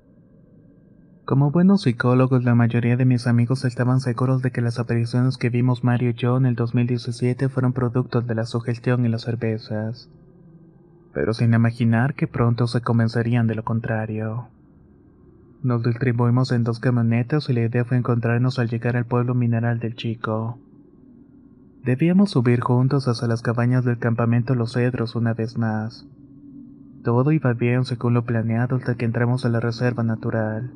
Como 1.31 1.49
buenos 1.49 1.83
psicólogos, 1.83 2.43
la 2.43 2.55
mayoría 2.55 2.97
de 2.97 3.05
mis 3.05 3.25
amigos 3.25 3.63
estaban 3.63 4.01
seguros 4.01 4.41
de 4.41 4.51
que 4.51 4.59
las 4.59 4.79
apariciones 4.79 5.37
que 5.37 5.49
vimos 5.49 5.81
Mario 5.81 6.09
y 6.09 6.13
yo 6.13 6.35
en 6.35 6.45
el 6.45 6.55
2017 6.55 7.47
fueron 7.47 7.71
productos 7.71 8.27
de 8.27 8.35
la 8.35 8.45
sugestión 8.45 9.05
y 9.05 9.07
las 9.07 9.21
cervezas, 9.21 10.09
pero 11.13 11.33
sin 11.33 11.53
imaginar 11.53 12.15
que 12.15 12.27
pronto 12.27 12.67
se 12.67 12.81
convencerían 12.81 13.47
de 13.47 13.55
lo 13.55 13.63
contrario. 13.63 14.49
Nos 15.63 15.83
distribuimos 15.83 16.51
en 16.51 16.65
dos 16.65 16.81
camionetas 16.81 17.47
y 17.47 17.53
la 17.53 17.61
idea 17.61 17.85
fue 17.85 17.95
encontrarnos 17.95 18.59
al 18.59 18.67
llegar 18.67 18.97
al 18.97 19.05
pueblo 19.05 19.33
mineral 19.33 19.79
del 19.79 19.95
Chico. 19.95 20.59
Debíamos 21.85 22.31
subir 22.31 22.59
juntos 22.59 23.07
hasta 23.07 23.25
las 23.27 23.41
cabañas 23.41 23.85
del 23.85 23.99
campamento 23.99 24.53
Los 24.53 24.73
Cedros 24.73 25.15
una 25.15 25.33
vez 25.33 25.57
más. 25.57 26.05
Todo 27.05 27.31
iba 27.31 27.53
bien 27.53 27.85
según 27.85 28.15
lo 28.15 28.25
planeado 28.25 28.75
hasta 28.75 28.95
que 28.95 29.05
entramos 29.05 29.45
a 29.45 29.49
la 29.49 29.61
reserva 29.61 30.03
natural. 30.03 30.73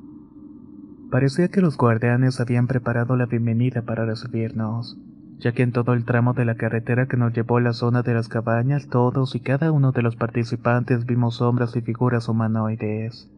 Parecía 1.15 1.47
que 1.47 1.61
los 1.61 1.77
guardianes 1.77 2.41
habían 2.41 2.67
preparado 2.67 3.15
la 3.15 3.25
bienvenida 3.25 3.83
para 3.83 4.03
recibirnos, 4.03 4.97
ya 5.37 5.53
que 5.53 5.63
en 5.63 5.71
todo 5.71 5.93
el 5.93 6.03
tramo 6.03 6.33
de 6.33 6.43
la 6.43 6.55
carretera 6.55 7.05
que 7.05 7.15
nos 7.15 7.31
llevó 7.31 7.55
a 7.55 7.61
la 7.61 7.71
zona 7.71 8.01
de 8.01 8.13
las 8.13 8.27
cabañas 8.27 8.89
todos 8.89 9.33
y 9.33 9.39
cada 9.39 9.71
uno 9.71 9.93
de 9.93 10.01
los 10.01 10.17
participantes 10.17 11.05
vimos 11.05 11.35
sombras 11.35 11.73
y 11.77 11.79
figuras 11.79 12.27
humanoides. 12.27 13.31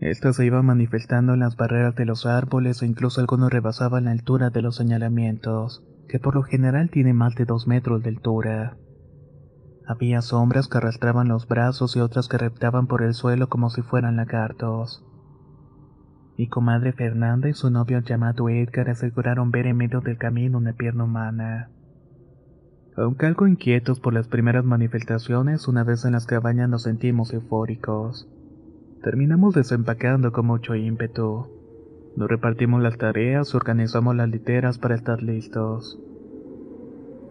Estas 0.00 0.34
se 0.34 0.44
iban 0.44 0.66
manifestando 0.66 1.34
en 1.34 1.38
las 1.38 1.54
barreras 1.54 1.94
de 1.94 2.04
los 2.04 2.26
árboles 2.26 2.82
e 2.82 2.86
incluso 2.86 3.20
algunos 3.20 3.52
rebasaban 3.52 4.06
la 4.06 4.10
altura 4.10 4.50
de 4.50 4.62
los 4.62 4.74
señalamientos, 4.74 5.84
que 6.08 6.18
por 6.18 6.34
lo 6.34 6.42
general 6.42 6.90
tienen 6.90 7.14
más 7.14 7.36
de 7.36 7.44
dos 7.44 7.68
metros 7.68 8.02
de 8.02 8.08
altura. 8.08 8.76
Había 9.86 10.20
sombras 10.20 10.66
que 10.66 10.78
arrastraban 10.78 11.28
los 11.28 11.46
brazos 11.46 11.94
y 11.94 12.00
otras 12.00 12.26
que 12.26 12.38
reptaban 12.38 12.88
por 12.88 13.04
el 13.04 13.14
suelo 13.14 13.48
como 13.48 13.70
si 13.70 13.82
fueran 13.82 14.16
lagartos. 14.16 15.04
Mi 16.42 16.48
comadre 16.48 16.92
Fernanda 16.92 17.48
y 17.48 17.52
su 17.52 17.70
novio 17.70 18.00
llamado 18.00 18.48
Edgar 18.48 18.90
aseguraron 18.90 19.52
ver 19.52 19.68
en 19.68 19.76
medio 19.76 20.00
del 20.00 20.18
camino 20.18 20.58
una 20.58 20.72
pierna 20.72 21.04
humana. 21.04 21.70
Aunque 22.96 23.26
algo 23.26 23.46
inquietos 23.46 24.00
por 24.00 24.12
las 24.12 24.26
primeras 24.26 24.64
manifestaciones, 24.64 25.68
una 25.68 25.84
vez 25.84 26.04
en 26.04 26.10
las 26.10 26.26
cabañas 26.26 26.68
nos 26.68 26.82
sentimos 26.82 27.32
eufóricos. 27.32 28.28
Terminamos 29.04 29.54
desempacando 29.54 30.32
con 30.32 30.46
mucho 30.46 30.74
ímpetu. 30.74 31.46
Nos 32.16 32.28
repartimos 32.28 32.82
las 32.82 32.98
tareas 32.98 33.54
y 33.54 33.56
organizamos 33.56 34.16
las 34.16 34.28
literas 34.28 34.78
para 34.78 34.96
estar 34.96 35.22
listos. 35.22 36.00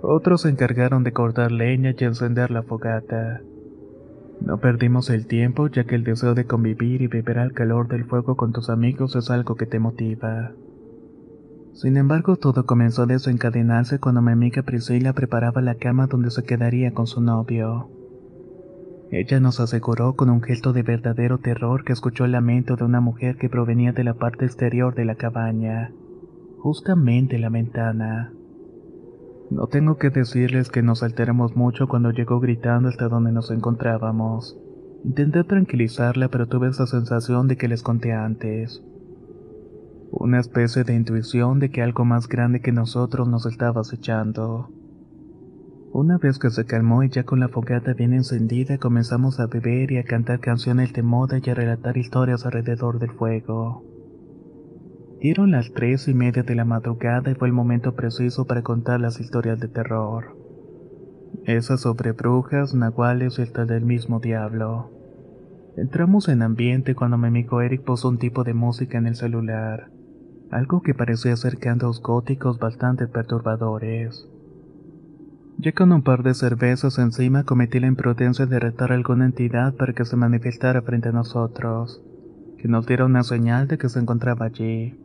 Otros 0.01 0.43
se 0.43 0.49
encargaron 0.49 1.03
de 1.03 1.11
cortar 1.11 1.51
leña 1.51 1.93
y 1.99 2.03
encender 2.05 2.49
la 2.49 2.63
fogata. 2.63 3.41
No 4.45 4.57
perdimos 4.57 5.09
el 5.09 5.27
tiempo 5.27 5.67
ya 5.67 5.83
que 5.83 5.95
el 5.95 6.03
deseo 6.03 6.33
de 6.33 6.45
convivir 6.45 7.01
y 7.01 7.07
beber 7.07 7.39
al 7.39 7.53
calor 7.53 7.87
del 7.87 8.05
fuego 8.05 8.35
con 8.35 8.51
tus 8.51 8.69
amigos 8.69 9.15
es 9.15 9.29
algo 9.29 9.55
que 9.55 9.67
te 9.67 9.79
motiva. 9.79 10.51
Sin 11.73 11.95
embargo, 11.95 12.35
todo 12.35 12.65
comenzó 12.65 13.03
a 13.03 13.05
desencadenarse 13.05 13.99
cuando 13.99 14.21
mi 14.21 14.31
amiga 14.31 14.63
Priscila 14.63 15.13
preparaba 15.13 15.61
la 15.61 15.75
cama 15.75 16.07
donde 16.07 16.31
se 16.31 16.43
quedaría 16.43 16.93
con 16.93 17.07
su 17.07 17.21
novio. 17.21 17.89
Ella 19.11 19.39
nos 19.39 19.59
aseguró 19.59 20.13
con 20.13 20.29
un 20.29 20.41
gesto 20.41 20.73
de 20.73 20.83
verdadero 20.83 21.37
terror 21.37 21.83
que 21.83 21.93
escuchó 21.93 22.25
el 22.25 22.31
lamento 22.31 22.75
de 22.77 22.85
una 22.85 23.01
mujer 23.01 23.37
que 23.37 23.49
provenía 23.49 23.93
de 23.93 24.03
la 24.03 24.15
parte 24.15 24.45
exterior 24.45 24.95
de 24.95 25.05
la 25.05 25.15
cabaña, 25.15 25.91
justamente 26.59 27.37
la 27.37 27.49
ventana. 27.49 28.31
No 29.51 29.67
tengo 29.67 29.97
que 29.97 30.09
decirles 30.09 30.69
que 30.69 30.81
nos 30.81 31.03
alteramos 31.03 31.57
mucho 31.57 31.89
cuando 31.89 32.11
llegó 32.11 32.39
gritando 32.39 32.87
hasta 32.87 33.09
donde 33.09 33.33
nos 33.33 33.51
encontrábamos. 33.51 34.57
Intenté 35.03 35.43
tranquilizarla, 35.43 36.29
pero 36.29 36.47
tuve 36.47 36.69
esa 36.69 36.87
sensación 36.87 37.49
de 37.49 37.57
que 37.57 37.67
les 37.67 37.83
conté 37.83 38.13
antes. 38.13 38.81
Una 40.09 40.39
especie 40.39 40.85
de 40.85 40.95
intuición 40.95 41.59
de 41.59 41.69
que 41.69 41.81
algo 41.81 42.05
más 42.05 42.29
grande 42.29 42.61
que 42.61 42.71
nosotros 42.71 43.27
nos 43.27 43.45
estaba 43.45 43.81
acechando. 43.81 44.69
Una 45.91 46.17
vez 46.17 46.39
que 46.39 46.49
se 46.49 46.63
calmó 46.63 47.03
y 47.03 47.09
ya 47.09 47.25
con 47.25 47.41
la 47.41 47.49
fogata 47.49 47.93
bien 47.93 48.13
encendida, 48.13 48.77
comenzamos 48.77 49.41
a 49.41 49.47
beber 49.47 49.91
y 49.91 49.97
a 49.97 50.05
cantar 50.05 50.39
canciones 50.39 50.93
de 50.93 51.03
moda 51.03 51.39
y 51.43 51.49
a 51.49 51.53
relatar 51.53 51.97
historias 51.97 52.45
alrededor 52.45 52.99
del 52.99 53.11
fuego. 53.11 53.83
Dieron 55.21 55.51
las 55.51 55.71
tres 55.71 56.07
y 56.07 56.15
media 56.15 56.41
de 56.41 56.55
la 56.55 56.65
madrugada 56.65 57.29
y 57.29 57.35
fue 57.35 57.47
el 57.47 57.53
momento 57.53 57.93
preciso 57.93 58.45
para 58.45 58.63
contar 58.63 58.99
las 58.99 59.19
historias 59.19 59.59
de 59.59 59.67
terror. 59.67 60.35
Esas 61.45 61.81
sobre 61.81 62.13
brujas, 62.13 62.73
nahuales 62.73 63.37
y 63.37 63.43
hasta 63.43 63.67
del 63.67 63.85
mismo 63.85 64.19
diablo. 64.19 64.89
Entramos 65.77 66.27
en 66.27 66.41
ambiente 66.41 66.95
cuando 66.95 67.19
mi 67.19 67.27
amigo 67.27 67.61
Eric 67.61 67.83
puso 67.83 68.09
un 68.09 68.17
tipo 68.17 68.43
de 68.43 68.55
música 68.55 68.97
en 68.97 69.05
el 69.05 69.15
celular, 69.15 69.91
algo 70.49 70.81
que 70.81 70.95
parecía 70.95 71.35
ser 71.35 71.59
cantos 71.59 72.01
góticos 72.01 72.57
bastante 72.57 73.07
perturbadores. 73.07 74.27
Ya 75.59 75.71
con 75.71 75.91
un 75.91 76.01
par 76.01 76.23
de 76.23 76.33
cervezas 76.33 76.97
encima 76.97 77.43
cometí 77.43 77.79
la 77.79 77.85
imprudencia 77.85 78.47
de 78.47 78.59
retar 78.59 78.91
a 78.91 78.95
alguna 78.95 79.25
entidad 79.25 79.75
para 79.75 79.93
que 79.93 80.03
se 80.03 80.15
manifestara 80.15 80.81
frente 80.81 81.09
a 81.09 81.11
nosotros, 81.11 82.01
que 82.57 82.67
nos 82.67 82.87
diera 82.87 83.05
una 83.05 83.21
señal 83.21 83.67
de 83.67 83.77
que 83.77 83.87
se 83.87 83.99
encontraba 83.99 84.47
allí. 84.47 84.97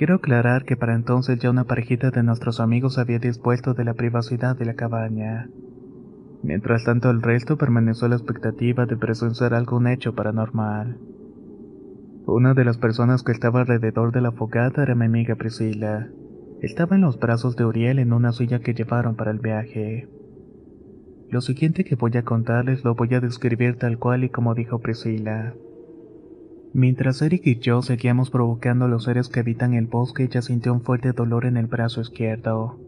Quiero 0.00 0.14
aclarar 0.14 0.64
que 0.64 0.78
para 0.78 0.94
entonces 0.94 1.38
ya 1.40 1.50
una 1.50 1.64
parejita 1.64 2.10
de 2.10 2.22
nuestros 2.22 2.58
amigos 2.58 2.96
había 2.96 3.18
dispuesto 3.18 3.74
de 3.74 3.84
la 3.84 3.92
privacidad 3.92 4.56
de 4.56 4.64
la 4.64 4.72
cabaña. 4.72 5.50
Mientras 6.42 6.84
tanto 6.84 7.10
el 7.10 7.20
resto 7.20 7.58
permaneció 7.58 8.06
a 8.06 8.08
la 8.08 8.16
expectativa 8.16 8.86
de 8.86 8.96
presenciar 8.96 9.52
algún 9.52 9.86
hecho 9.86 10.14
paranormal. 10.14 10.96
Una 12.24 12.54
de 12.54 12.64
las 12.64 12.78
personas 12.78 13.22
que 13.22 13.32
estaba 13.32 13.60
alrededor 13.60 14.10
de 14.10 14.22
la 14.22 14.32
fogata 14.32 14.84
era 14.84 14.94
mi 14.94 15.04
amiga 15.04 15.34
Priscila. 15.34 16.08
Estaba 16.62 16.96
en 16.96 17.02
los 17.02 17.18
brazos 17.18 17.54
de 17.56 17.66
Uriel 17.66 17.98
en 17.98 18.14
una 18.14 18.32
silla 18.32 18.60
que 18.60 18.72
llevaron 18.72 19.16
para 19.16 19.32
el 19.32 19.40
viaje. 19.40 20.08
Lo 21.28 21.42
siguiente 21.42 21.84
que 21.84 21.96
voy 21.96 22.16
a 22.16 22.24
contarles 22.24 22.84
lo 22.84 22.94
voy 22.94 23.12
a 23.12 23.20
describir 23.20 23.76
tal 23.76 23.98
cual 23.98 24.24
y 24.24 24.30
como 24.30 24.54
dijo 24.54 24.78
Priscila. 24.78 25.52
Mientras 26.72 27.20
Eric 27.20 27.42
y 27.46 27.58
yo 27.58 27.82
seguíamos 27.82 28.30
provocando 28.30 28.84
a 28.84 28.88
los 28.88 29.04
seres 29.04 29.28
que 29.28 29.40
habitan 29.40 29.74
el 29.74 29.86
bosque, 29.86 30.24
ella 30.24 30.40
sintió 30.40 30.72
un 30.72 30.82
fuerte 30.82 31.12
dolor 31.12 31.44
en 31.44 31.56
el 31.56 31.66
brazo 31.66 32.00
izquierdo. 32.00 32.78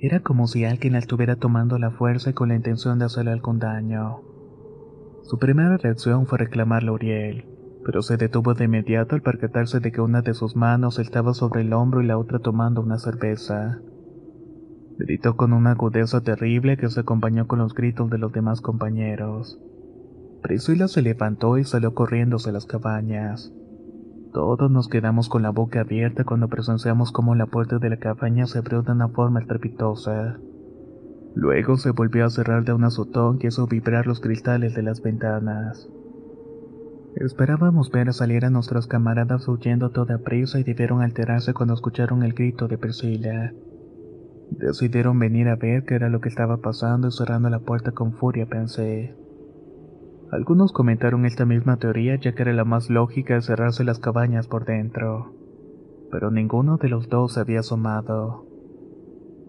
Era 0.00 0.20
como 0.20 0.46
si 0.46 0.64
alguien 0.64 0.92
la 0.92 1.00
estuviera 1.00 1.34
tomando 1.34 1.76
la 1.78 1.90
fuerza 1.90 2.32
con 2.32 2.50
la 2.50 2.54
intención 2.54 3.00
de 3.00 3.06
hacerle 3.06 3.32
algún 3.32 3.58
daño. 3.58 4.20
Su 5.24 5.38
primera 5.38 5.76
reacción 5.76 6.26
fue 6.26 6.38
reclamarle 6.38 6.90
a 6.90 6.92
Uriel, 6.92 7.46
pero 7.84 8.00
se 8.02 8.16
detuvo 8.16 8.54
de 8.54 8.66
inmediato 8.66 9.16
al 9.16 9.22
percatarse 9.22 9.80
de 9.80 9.90
que 9.90 10.00
una 10.00 10.22
de 10.22 10.34
sus 10.34 10.54
manos 10.54 11.00
estaba 11.00 11.34
sobre 11.34 11.62
el 11.62 11.72
hombro 11.72 12.00
y 12.00 12.06
la 12.06 12.16
otra 12.16 12.38
tomando 12.38 12.80
una 12.80 12.98
cerveza. 12.98 13.80
Gritó 14.98 15.36
con 15.36 15.52
una 15.52 15.72
agudeza 15.72 16.20
terrible 16.20 16.76
que 16.76 16.88
se 16.88 17.00
acompañó 17.00 17.48
con 17.48 17.58
los 17.58 17.74
gritos 17.74 18.08
de 18.08 18.18
los 18.18 18.32
demás 18.32 18.60
compañeros. 18.60 19.60
Priscila 20.42 20.88
se 20.88 21.02
levantó 21.02 21.58
y 21.58 21.64
salió 21.64 21.94
corriendo 21.94 22.36
hacia 22.36 22.52
las 22.52 22.66
cabañas. 22.66 23.52
Todos 24.32 24.70
nos 24.70 24.88
quedamos 24.88 25.28
con 25.28 25.42
la 25.42 25.50
boca 25.50 25.80
abierta 25.80 26.24
cuando 26.24 26.48
presenciamos 26.48 27.12
cómo 27.12 27.34
la 27.34 27.46
puerta 27.46 27.78
de 27.78 27.90
la 27.90 27.96
cabaña 27.96 28.46
se 28.46 28.58
abrió 28.58 28.82
de 28.82 28.92
una 28.92 29.08
forma 29.08 29.40
estrepitosa. 29.40 30.38
Luego 31.34 31.76
se 31.76 31.90
volvió 31.90 32.24
a 32.24 32.30
cerrar 32.30 32.64
de 32.64 32.72
un 32.72 32.84
azotón 32.84 33.38
que 33.38 33.48
hizo 33.48 33.66
vibrar 33.66 34.06
los 34.06 34.20
cristales 34.20 34.74
de 34.74 34.82
las 34.82 35.02
ventanas. 35.02 35.88
Esperábamos 37.16 37.90
ver 37.90 38.08
a 38.08 38.12
salir 38.12 38.44
a 38.44 38.50
nuestros 38.50 38.86
camaradas 38.86 39.48
huyendo 39.48 39.86
a 39.86 39.92
toda 39.92 40.18
prisa 40.18 40.60
y 40.60 40.62
debieron 40.62 41.02
alterarse 41.02 41.54
cuando 41.54 41.74
escucharon 41.74 42.22
el 42.22 42.32
grito 42.32 42.68
de 42.68 42.78
Priscila. 42.78 43.52
Decidieron 44.50 45.18
venir 45.18 45.48
a 45.48 45.56
ver 45.56 45.84
qué 45.84 45.94
era 45.94 46.08
lo 46.08 46.20
que 46.20 46.28
estaba 46.28 46.58
pasando 46.58 47.08
y 47.08 47.12
cerrando 47.12 47.50
la 47.50 47.60
puerta 47.60 47.92
con 47.92 48.12
furia 48.12 48.46
pensé. 48.46 49.14
Algunos 50.30 50.72
comentaron 50.72 51.24
esta 51.24 51.46
misma 51.46 51.78
teoría 51.78 52.16
ya 52.16 52.34
que 52.34 52.42
era 52.42 52.52
la 52.52 52.66
más 52.66 52.90
lógica 52.90 53.34
de 53.34 53.42
cerrarse 53.42 53.82
las 53.82 53.98
cabañas 53.98 54.46
por 54.46 54.66
dentro, 54.66 55.32
pero 56.10 56.30
ninguno 56.30 56.76
de 56.76 56.90
los 56.90 57.08
dos 57.08 57.32
se 57.32 57.40
había 57.40 57.60
asomado. 57.60 58.46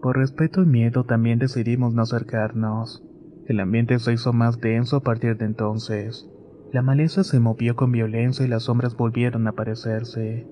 Por 0.00 0.16
respeto 0.16 0.62
y 0.62 0.66
miedo 0.66 1.04
también 1.04 1.38
decidimos 1.38 1.92
no 1.92 2.02
acercarnos. 2.02 3.04
El 3.46 3.60
ambiente 3.60 3.98
se 3.98 4.14
hizo 4.14 4.32
más 4.32 4.58
denso 4.58 4.96
a 4.96 5.00
partir 5.00 5.36
de 5.36 5.44
entonces. 5.44 6.26
La 6.72 6.80
maleza 6.80 7.24
se 7.24 7.40
movió 7.40 7.76
con 7.76 7.92
violencia 7.92 8.46
y 8.46 8.48
las 8.48 8.62
sombras 8.62 8.96
volvieron 8.96 9.46
a 9.46 9.50
aparecerse. 9.50 10.46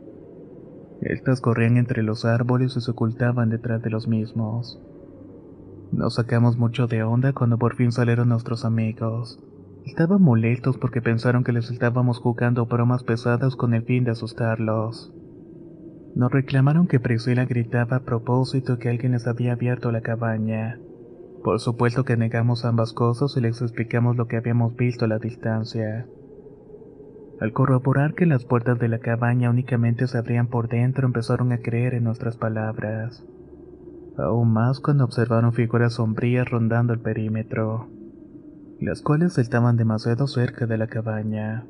Estas 1.01 1.41
corrían 1.41 1.79
entre 1.79 2.03
los 2.03 2.27
árboles 2.27 2.77
y 2.77 2.81
se 2.83 2.91
ocultaban 2.91 3.49
detrás 3.49 3.81
de 3.83 3.89
los 3.89 4.09
mismos. 4.09 4.79
Nos 5.93 6.17
sacamos 6.17 6.59
mucho 6.59 6.87
de 6.87 7.03
onda 7.03 7.33
cuando 7.33 7.57
por 7.57 7.77
fin 7.77 7.93
salieron 7.93 8.29
nuestros 8.29 8.67
amigos. 8.67 9.43
Estaban 9.89 10.21
molestos 10.21 10.77
porque 10.77 11.01
pensaron 11.01 11.45
que 11.45 11.53
les 11.53 11.71
estábamos 11.71 12.19
jugando 12.19 12.67
bromas 12.67 13.05
pesadas 13.05 13.57
con 13.57 13.73
el 13.73 13.85
fin 13.85 14.05
de 14.05 14.11
asustarlos. 14.11 15.15
Nos 16.15 16.31
reclamaron 16.31 16.87
que 16.87 17.01
Priscila 17.01 17.47
gritaba 17.47 17.97
a 17.97 18.01
propósito 18.01 18.79
que 18.79 18.91
alguien 18.91 19.13
les 19.13 19.27
había 19.27 19.53
abierto 19.53 19.91
la 19.91 20.03
cabaña. 20.03 20.79
Por 21.43 21.59
supuesto 21.59 22.05
que 22.05 22.19
negamos 22.19 22.67
ambas 22.67 22.93
cosas 22.93 23.35
y 23.39 23.41
les 23.41 23.63
explicamos 23.63 24.15
lo 24.17 24.29
que 24.29 24.37
habíamos 24.37 24.77
visto 24.77 25.07
a 25.07 25.09
la 25.09 25.19
distancia. 25.19 26.07
Al 27.41 27.55
corroborar 27.55 28.13
que 28.13 28.27
las 28.27 28.45
puertas 28.45 28.79
de 28.79 28.89
la 28.89 28.99
cabaña 28.99 29.49
únicamente 29.49 30.07
se 30.07 30.19
abrían 30.19 30.49
por 30.49 30.69
dentro, 30.69 31.07
empezaron 31.07 31.51
a 31.53 31.63
creer 31.63 31.95
en 31.95 32.05
nuestras 32.05 32.37
palabras. 32.37 33.25
Aún 34.19 34.53
más 34.53 34.81
cuando 34.81 35.05
observaron 35.05 35.55
figuras 35.55 35.95
sombrías 35.95 36.51
rondando 36.51 36.93
el 36.93 37.01
perímetro 37.01 37.89
las 38.81 39.03
cuales 39.03 39.39
estaban 39.39 39.77
demasiado 39.77 40.27
cerca 40.27 40.67
de 40.67 40.79
la 40.79 40.87
cabaña. 40.87 41.67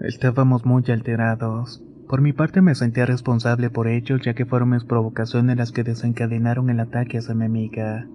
Estábamos 0.00 0.66
muy 0.66 0.84
alterados. 0.88 1.82
Por 2.08 2.20
mi 2.20 2.32
parte 2.32 2.60
me 2.60 2.74
sentía 2.74 3.06
responsable 3.06 3.70
por 3.70 3.88
ello, 3.88 4.18
ya 4.18 4.34
que 4.34 4.44
fueron 4.44 4.70
mis 4.70 4.84
provocaciones 4.84 5.56
las 5.56 5.72
que 5.72 5.82
desencadenaron 5.82 6.68
el 6.70 6.80
ataque 6.80 7.18
hacia 7.18 7.34
mi 7.34 7.46
amiga. 7.46 8.06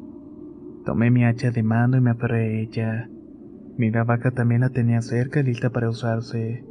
Tomé 0.86 1.10
mi 1.10 1.25
hacha 1.25 1.51
de 1.51 1.63
mano 1.63 1.97
y 1.97 2.01
me 2.01 2.12
aferré 2.12 2.39
a 2.39 2.62
ella. 2.62 3.10
Mi 3.77 3.89
navaja 3.89 4.32
también 4.32 4.62
la 4.62 4.69
tenía 4.69 5.01
cerca 5.01 5.41
lista 5.41 5.71
para 5.71 5.89
usarse. 5.89 6.63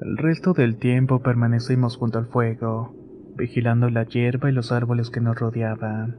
El 0.00 0.16
resto 0.16 0.52
del 0.52 0.76
tiempo 0.76 1.20
permanecimos 1.20 1.96
junto 1.96 2.18
al 2.18 2.26
fuego, 2.26 2.94
vigilando 3.36 3.90
la 3.90 4.04
hierba 4.04 4.50
y 4.50 4.52
los 4.52 4.70
árboles 4.70 5.10
que 5.10 5.20
nos 5.20 5.38
rodeaban. 5.38 6.16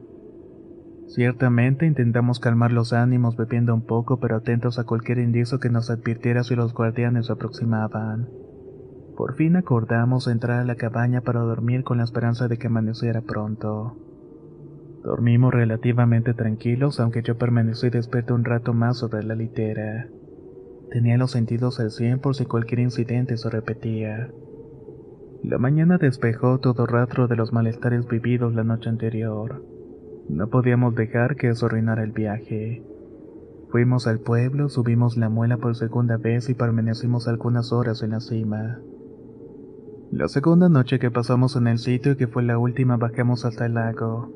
Ciertamente 1.06 1.86
intentamos 1.86 2.40
calmar 2.40 2.72
los 2.72 2.92
ánimos 2.92 3.36
bebiendo 3.36 3.72
un 3.72 3.82
poco, 3.82 4.18
pero 4.18 4.36
atentos 4.36 4.78
a 4.78 4.84
cualquier 4.84 5.18
indicio 5.18 5.60
que 5.60 5.70
nos 5.70 5.88
advirtiera 5.88 6.42
si 6.42 6.56
los 6.56 6.74
guardianes 6.74 7.26
se 7.26 7.32
aproximaban. 7.32 8.28
Por 9.16 9.34
fin 9.34 9.56
acordamos 9.56 10.26
entrar 10.26 10.60
a 10.60 10.64
la 10.64 10.74
cabaña 10.74 11.22
para 11.22 11.40
dormir 11.40 11.84
con 11.84 11.98
la 11.98 12.04
esperanza 12.04 12.48
de 12.48 12.58
que 12.58 12.66
amaneciera 12.66 13.22
pronto. 13.22 13.96
Dormimos 15.04 15.54
relativamente 15.54 16.34
tranquilos, 16.34 16.98
aunque 16.98 17.22
yo 17.22 17.38
permanecí 17.38 17.88
despierto 17.88 18.34
un 18.34 18.44
rato 18.44 18.74
más 18.74 18.98
sobre 18.98 19.22
la 19.22 19.36
litera. 19.36 20.08
Tenía 20.90 21.16
los 21.16 21.30
sentidos 21.30 21.78
al 21.78 21.92
100 21.92 22.18
por 22.18 22.34
si 22.34 22.44
cualquier 22.44 22.80
incidente 22.80 23.36
se 23.36 23.48
repetía. 23.48 24.30
La 25.44 25.58
mañana 25.58 25.98
despejó 25.98 26.58
todo 26.58 26.86
rastro 26.86 27.28
de 27.28 27.36
los 27.36 27.52
malestares 27.52 28.06
vividos 28.08 28.54
la 28.54 28.64
noche 28.64 28.90
anterior. 28.90 29.75
No 30.28 30.48
podíamos 30.48 30.94
dejar 30.94 31.36
que 31.36 31.48
eso 31.48 31.66
arruinara 31.66 32.02
el 32.02 32.12
viaje. 32.12 32.82
Fuimos 33.70 34.06
al 34.06 34.20
pueblo, 34.20 34.68
subimos 34.68 35.16
la 35.16 35.28
muela 35.28 35.56
por 35.56 35.76
segunda 35.76 36.16
vez 36.16 36.48
y 36.48 36.54
permanecimos 36.54 37.28
algunas 37.28 37.72
horas 37.72 38.02
en 38.02 38.10
la 38.10 38.20
cima. 38.20 38.78
La 40.10 40.28
segunda 40.28 40.68
noche 40.68 40.98
que 40.98 41.10
pasamos 41.10 41.56
en 41.56 41.66
el 41.66 41.78
sitio 41.78 42.12
y 42.12 42.16
que 42.16 42.26
fue 42.26 42.42
la 42.42 42.58
última 42.58 42.96
bajamos 42.96 43.44
hasta 43.44 43.66
el 43.66 43.74
lago. 43.74 44.32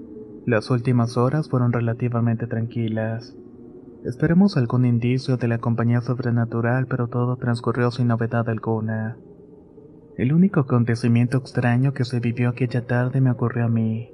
Las 0.46 0.70
últimas 0.70 1.16
horas 1.16 1.48
fueron 1.48 1.72
relativamente 1.72 2.46
tranquilas. 2.46 3.36
Esperemos 4.04 4.56
algún 4.56 4.84
indicio 4.84 5.36
de 5.36 5.46
la 5.46 5.58
compañía 5.58 6.00
sobrenatural, 6.00 6.86
pero 6.86 7.08
todo 7.08 7.36
transcurrió 7.36 7.90
sin 7.90 8.08
novedad 8.08 8.48
alguna. 8.48 9.16
El 10.16 10.32
único 10.32 10.60
acontecimiento 10.60 11.38
extraño 11.38 11.92
que 11.92 12.04
se 12.04 12.20
vivió 12.20 12.48
aquella 12.48 12.86
tarde 12.86 13.20
me 13.20 13.30
ocurrió 13.30 13.66
a 13.66 13.68
mí. 13.68 14.10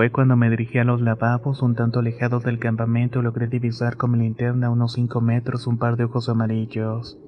Fue 0.00 0.10
cuando 0.10 0.34
me 0.34 0.48
dirigí 0.48 0.78
a 0.78 0.84
los 0.84 1.02
lavabos 1.02 1.60
un 1.60 1.74
tanto 1.74 1.98
alejados 1.98 2.42
del 2.42 2.58
campamento 2.58 3.20
logré 3.20 3.48
divisar 3.48 3.98
con 3.98 4.12
mi 4.12 4.20
linterna 4.20 4.68
a 4.68 4.70
unos 4.70 4.94
5 4.94 5.20
metros 5.20 5.66
un 5.66 5.76
par 5.76 5.98
de 5.98 6.04
ojos 6.04 6.30
amarillos. 6.30 7.18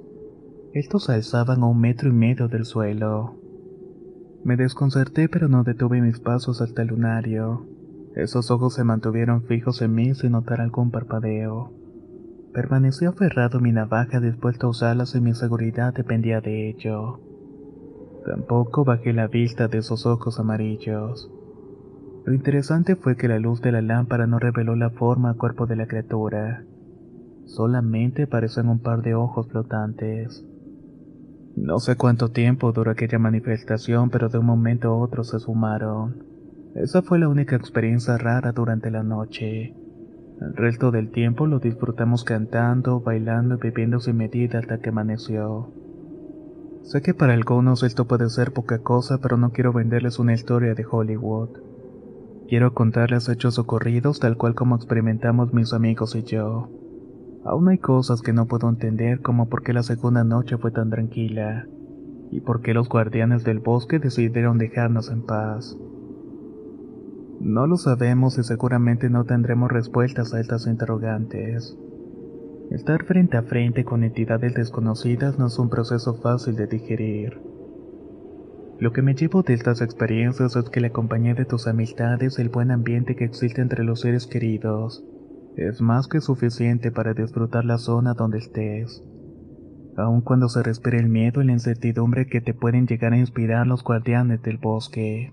Estos 0.72 1.10
alzaban 1.10 1.62
a 1.62 1.66
un 1.66 1.78
metro 1.78 2.08
y 2.08 2.12
medio 2.12 2.48
del 2.48 2.64
suelo. 2.64 3.36
Me 4.42 4.56
desconcerté 4.56 5.28
pero 5.28 5.48
no 5.48 5.64
detuve 5.64 6.00
mis 6.00 6.18
pasos 6.18 6.62
hasta 6.62 6.80
el 6.80 6.88
lunario. 6.88 7.66
Esos 8.16 8.50
ojos 8.50 8.72
se 8.72 8.84
mantuvieron 8.84 9.42
fijos 9.42 9.82
en 9.82 9.94
mí 9.94 10.14
sin 10.14 10.32
notar 10.32 10.62
algún 10.62 10.90
parpadeo. 10.90 11.74
Permanecí 12.54 13.04
aferrado 13.04 13.58
a 13.58 13.60
mi 13.60 13.72
navaja 13.72 14.18
dispuesto 14.18 14.68
a 14.68 14.70
usarla 14.70 15.04
si 15.04 15.20
mi 15.20 15.34
seguridad 15.34 15.92
dependía 15.92 16.40
de 16.40 16.70
ello. 16.70 17.20
Tampoco 18.24 18.86
bajé 18.86 19.12
la 19.12 19.26
vista 19.26 19.68
de 19.68 19.76
esos 19.76 20.06
ojos 20.06 20.40
amarillos. 20.40 21.30
Lo 22.24 22.32
interesante 22.32 22.94
fue 22.94 23.16
que 23.16 23.26
la 23.26 23.40
luz 23.40 23.60
de 23.62 23.72
la 23.72 23.82
lámpara 23.82 24.26
no 24.26 24.38
reveló 24.38 24.76
la 24.76 24.90
forma 24.90 25.32
o 25.32 25.36
cuerpo 25.36 25.66
de 25.66 25.76
la 25.76 25.86
criatura. 25.86 26.64
Solamente 27.46 28.28
parecían 28.28 28.68
un 28.68 28.78
par 28.78 29.02
de 29.02 29.14
ojos 29.14 29.48
flotantes. 29.48 30.44
No 31.56 31.80
sé 31.80 31.96
cuánto 31.96 32.30
tiempo 32.30 32.72
duró 32.72 32.92
aquella 32.92 33.18
manifestación, 33.18 34.08
pero 34.08 34.28
de 34.28 34.38
un 34.38 34.46
momento 34.46 34.88
a 34.88 34.96
otro 34.96 35.24
se 35.24 35.40
sumaron. 35.40 36.24
Esa 36.74 37.02
fue 37.02 37.18
la 37.18 37.28
única 37.28 37.56
experiencia 37.56 38.16
rara 38.16 38.52
durante 38.52 38.90
la 38.90 39.02
noche. 39.02 39.74
El 40.40 40.56
resto 40.56 40.90
del 40.90 41.10
tiempo 41.10 41.46
lo 41.46 41.58
disfrutamos 41.58 42.24
cantando, 42.24 43.00
bailando 43.00 43.56
y 43.56 43.58
bebiendo 43.58 44.00
sin 44.00 44.16
medida 44.16 44.60
hasta 44.60 44.78
que 44.78 44.88
amaneció. 44.88 45.72
Sé 46.82 47.02
que 47.02 47.14
para 47.14 47.34
algunos 47.34 47.82
esto 47.82 48.06
puede 48.06 48.28
ser 48.30 48.52
poca 48.52 48.78
cosa, 48.78 49.18
pero 49.18 49.36
no 49.36 49.50
quiero 49.50 49.72
venderles 49.72 50.18
una 50.18 50.34
historia 50.34 50.74
de 50.74 50.86
Hollywood. 50.90 51.71
Quiero 52.52 52.74
contarles 52.74 53.30
hechos 53.30 53.58
ocurridos 53.58 54.20
tal 54.20 54.36
cual 54.36 54.54
como 54.54 54.76
experimentamos 54.76 55.54
mis 55.54 55.72
amigos 55.72 56.14
y 56.14 56.22
yo. 56.22 56.68
Aún 57.46 57.70
hay 57.70 57.78
cosas 57.78 58.20
que 58.20 58.34
no 58.34 58.44
puedo 58.44 58.68
entender 58.68 59.22
como 59.22 59.48
por 59.48 59.62
qué 59.62 59.72
la 59.72 59.82
segunda 59.82 60.22
noche 60.22 60.58
fue 60.58 60.70
tan 60.70 60.90
tranquila 60.90 61.66
y 62.30 62.40
por 62.40 62.60
qué 62.60 62.74
los 62.74 62.90
guardianes 62.90 63.42
del 63.44 63.60
bosque 63.60 63.98
decidieron 63.98 64.58
dejarnos 64.58 65.08
en 65.08 65.22
paz. 65.22 65.78
No 67.40 67.66
lo 67.66 67.78
sabemos 67.78 68.36
y 68.36 68.42
seguramente 68.42 69.08
no 69.08 69.24
tendremos 69.24 69.72
respuestas 69.72 70.34
a 70.34 70.40
estas 70.40 70.66
interrogantes. 70.66 71.74
Estar 72.70 73.04
frente 73.04 73.38
a 73.38 73.44
frente 73.44 73.86
con 73.86 74.04
entidades 74.04 74.52
desconocidas 74.52 75.38
no 75.38 75.46
es 75.46 75.58
un 75.58 75.70
proceso 75.70 76.16
fácil 76.16 76.54
de 76.56 76.66
digerir. 76.66 77.51
Lo 78.82 78.92
que 78.92 79.00
me 79.00 79.14
llevo 79.14 79.44
de 79.44 79.54
estas 79.54 79.80
experiencias 79.80 80.56
es 80.56 80.68
que 80.68 80.80
la 80.80 80.90
compañía 80.90 81.34
de 81.34 81.44
tus 81.44 81.68
amistades 81.68 82.36
y 82.36 82.42
el 82.42 82.48
buen 82.48 82.72
ambiente 82.72 83.14
que 83.14 83.24
existe 83.24 83.60
entre 83.60 83.84
los 83.84 84.00
seres 84.00 84.26
queridos 84.26 85.04
es 85.56 85.80
más 85.80 86.08
que 86.08 86.20
suficiente 86.20 86.90
para 86.90 87.14
disfrutar 87.14 87.64
la 87.64 87.78
zona 87.78 88.14
donde 88.14 88.38
estés. 88.38 89.00
Aun 89.96 90.20
cuando 90.20 90.48
se 90.48 90.64
respire 90.64 90.98
el 90.98 91.08
miedo 91.08 91.40
y 91.40 91.46
la 91.46 91.52
incertidumbre 91.52 92.26
que 92.26 92.40
te 92.40 92.54
pueden 92.54 92.88
llegar 92.88 93.12
a 93.12 93.18
inspirar 93.18 93.68
los 93.68 93.84
guardianes 93.84 94.42
del 94.42 94.58
bosque. 94.58 95.32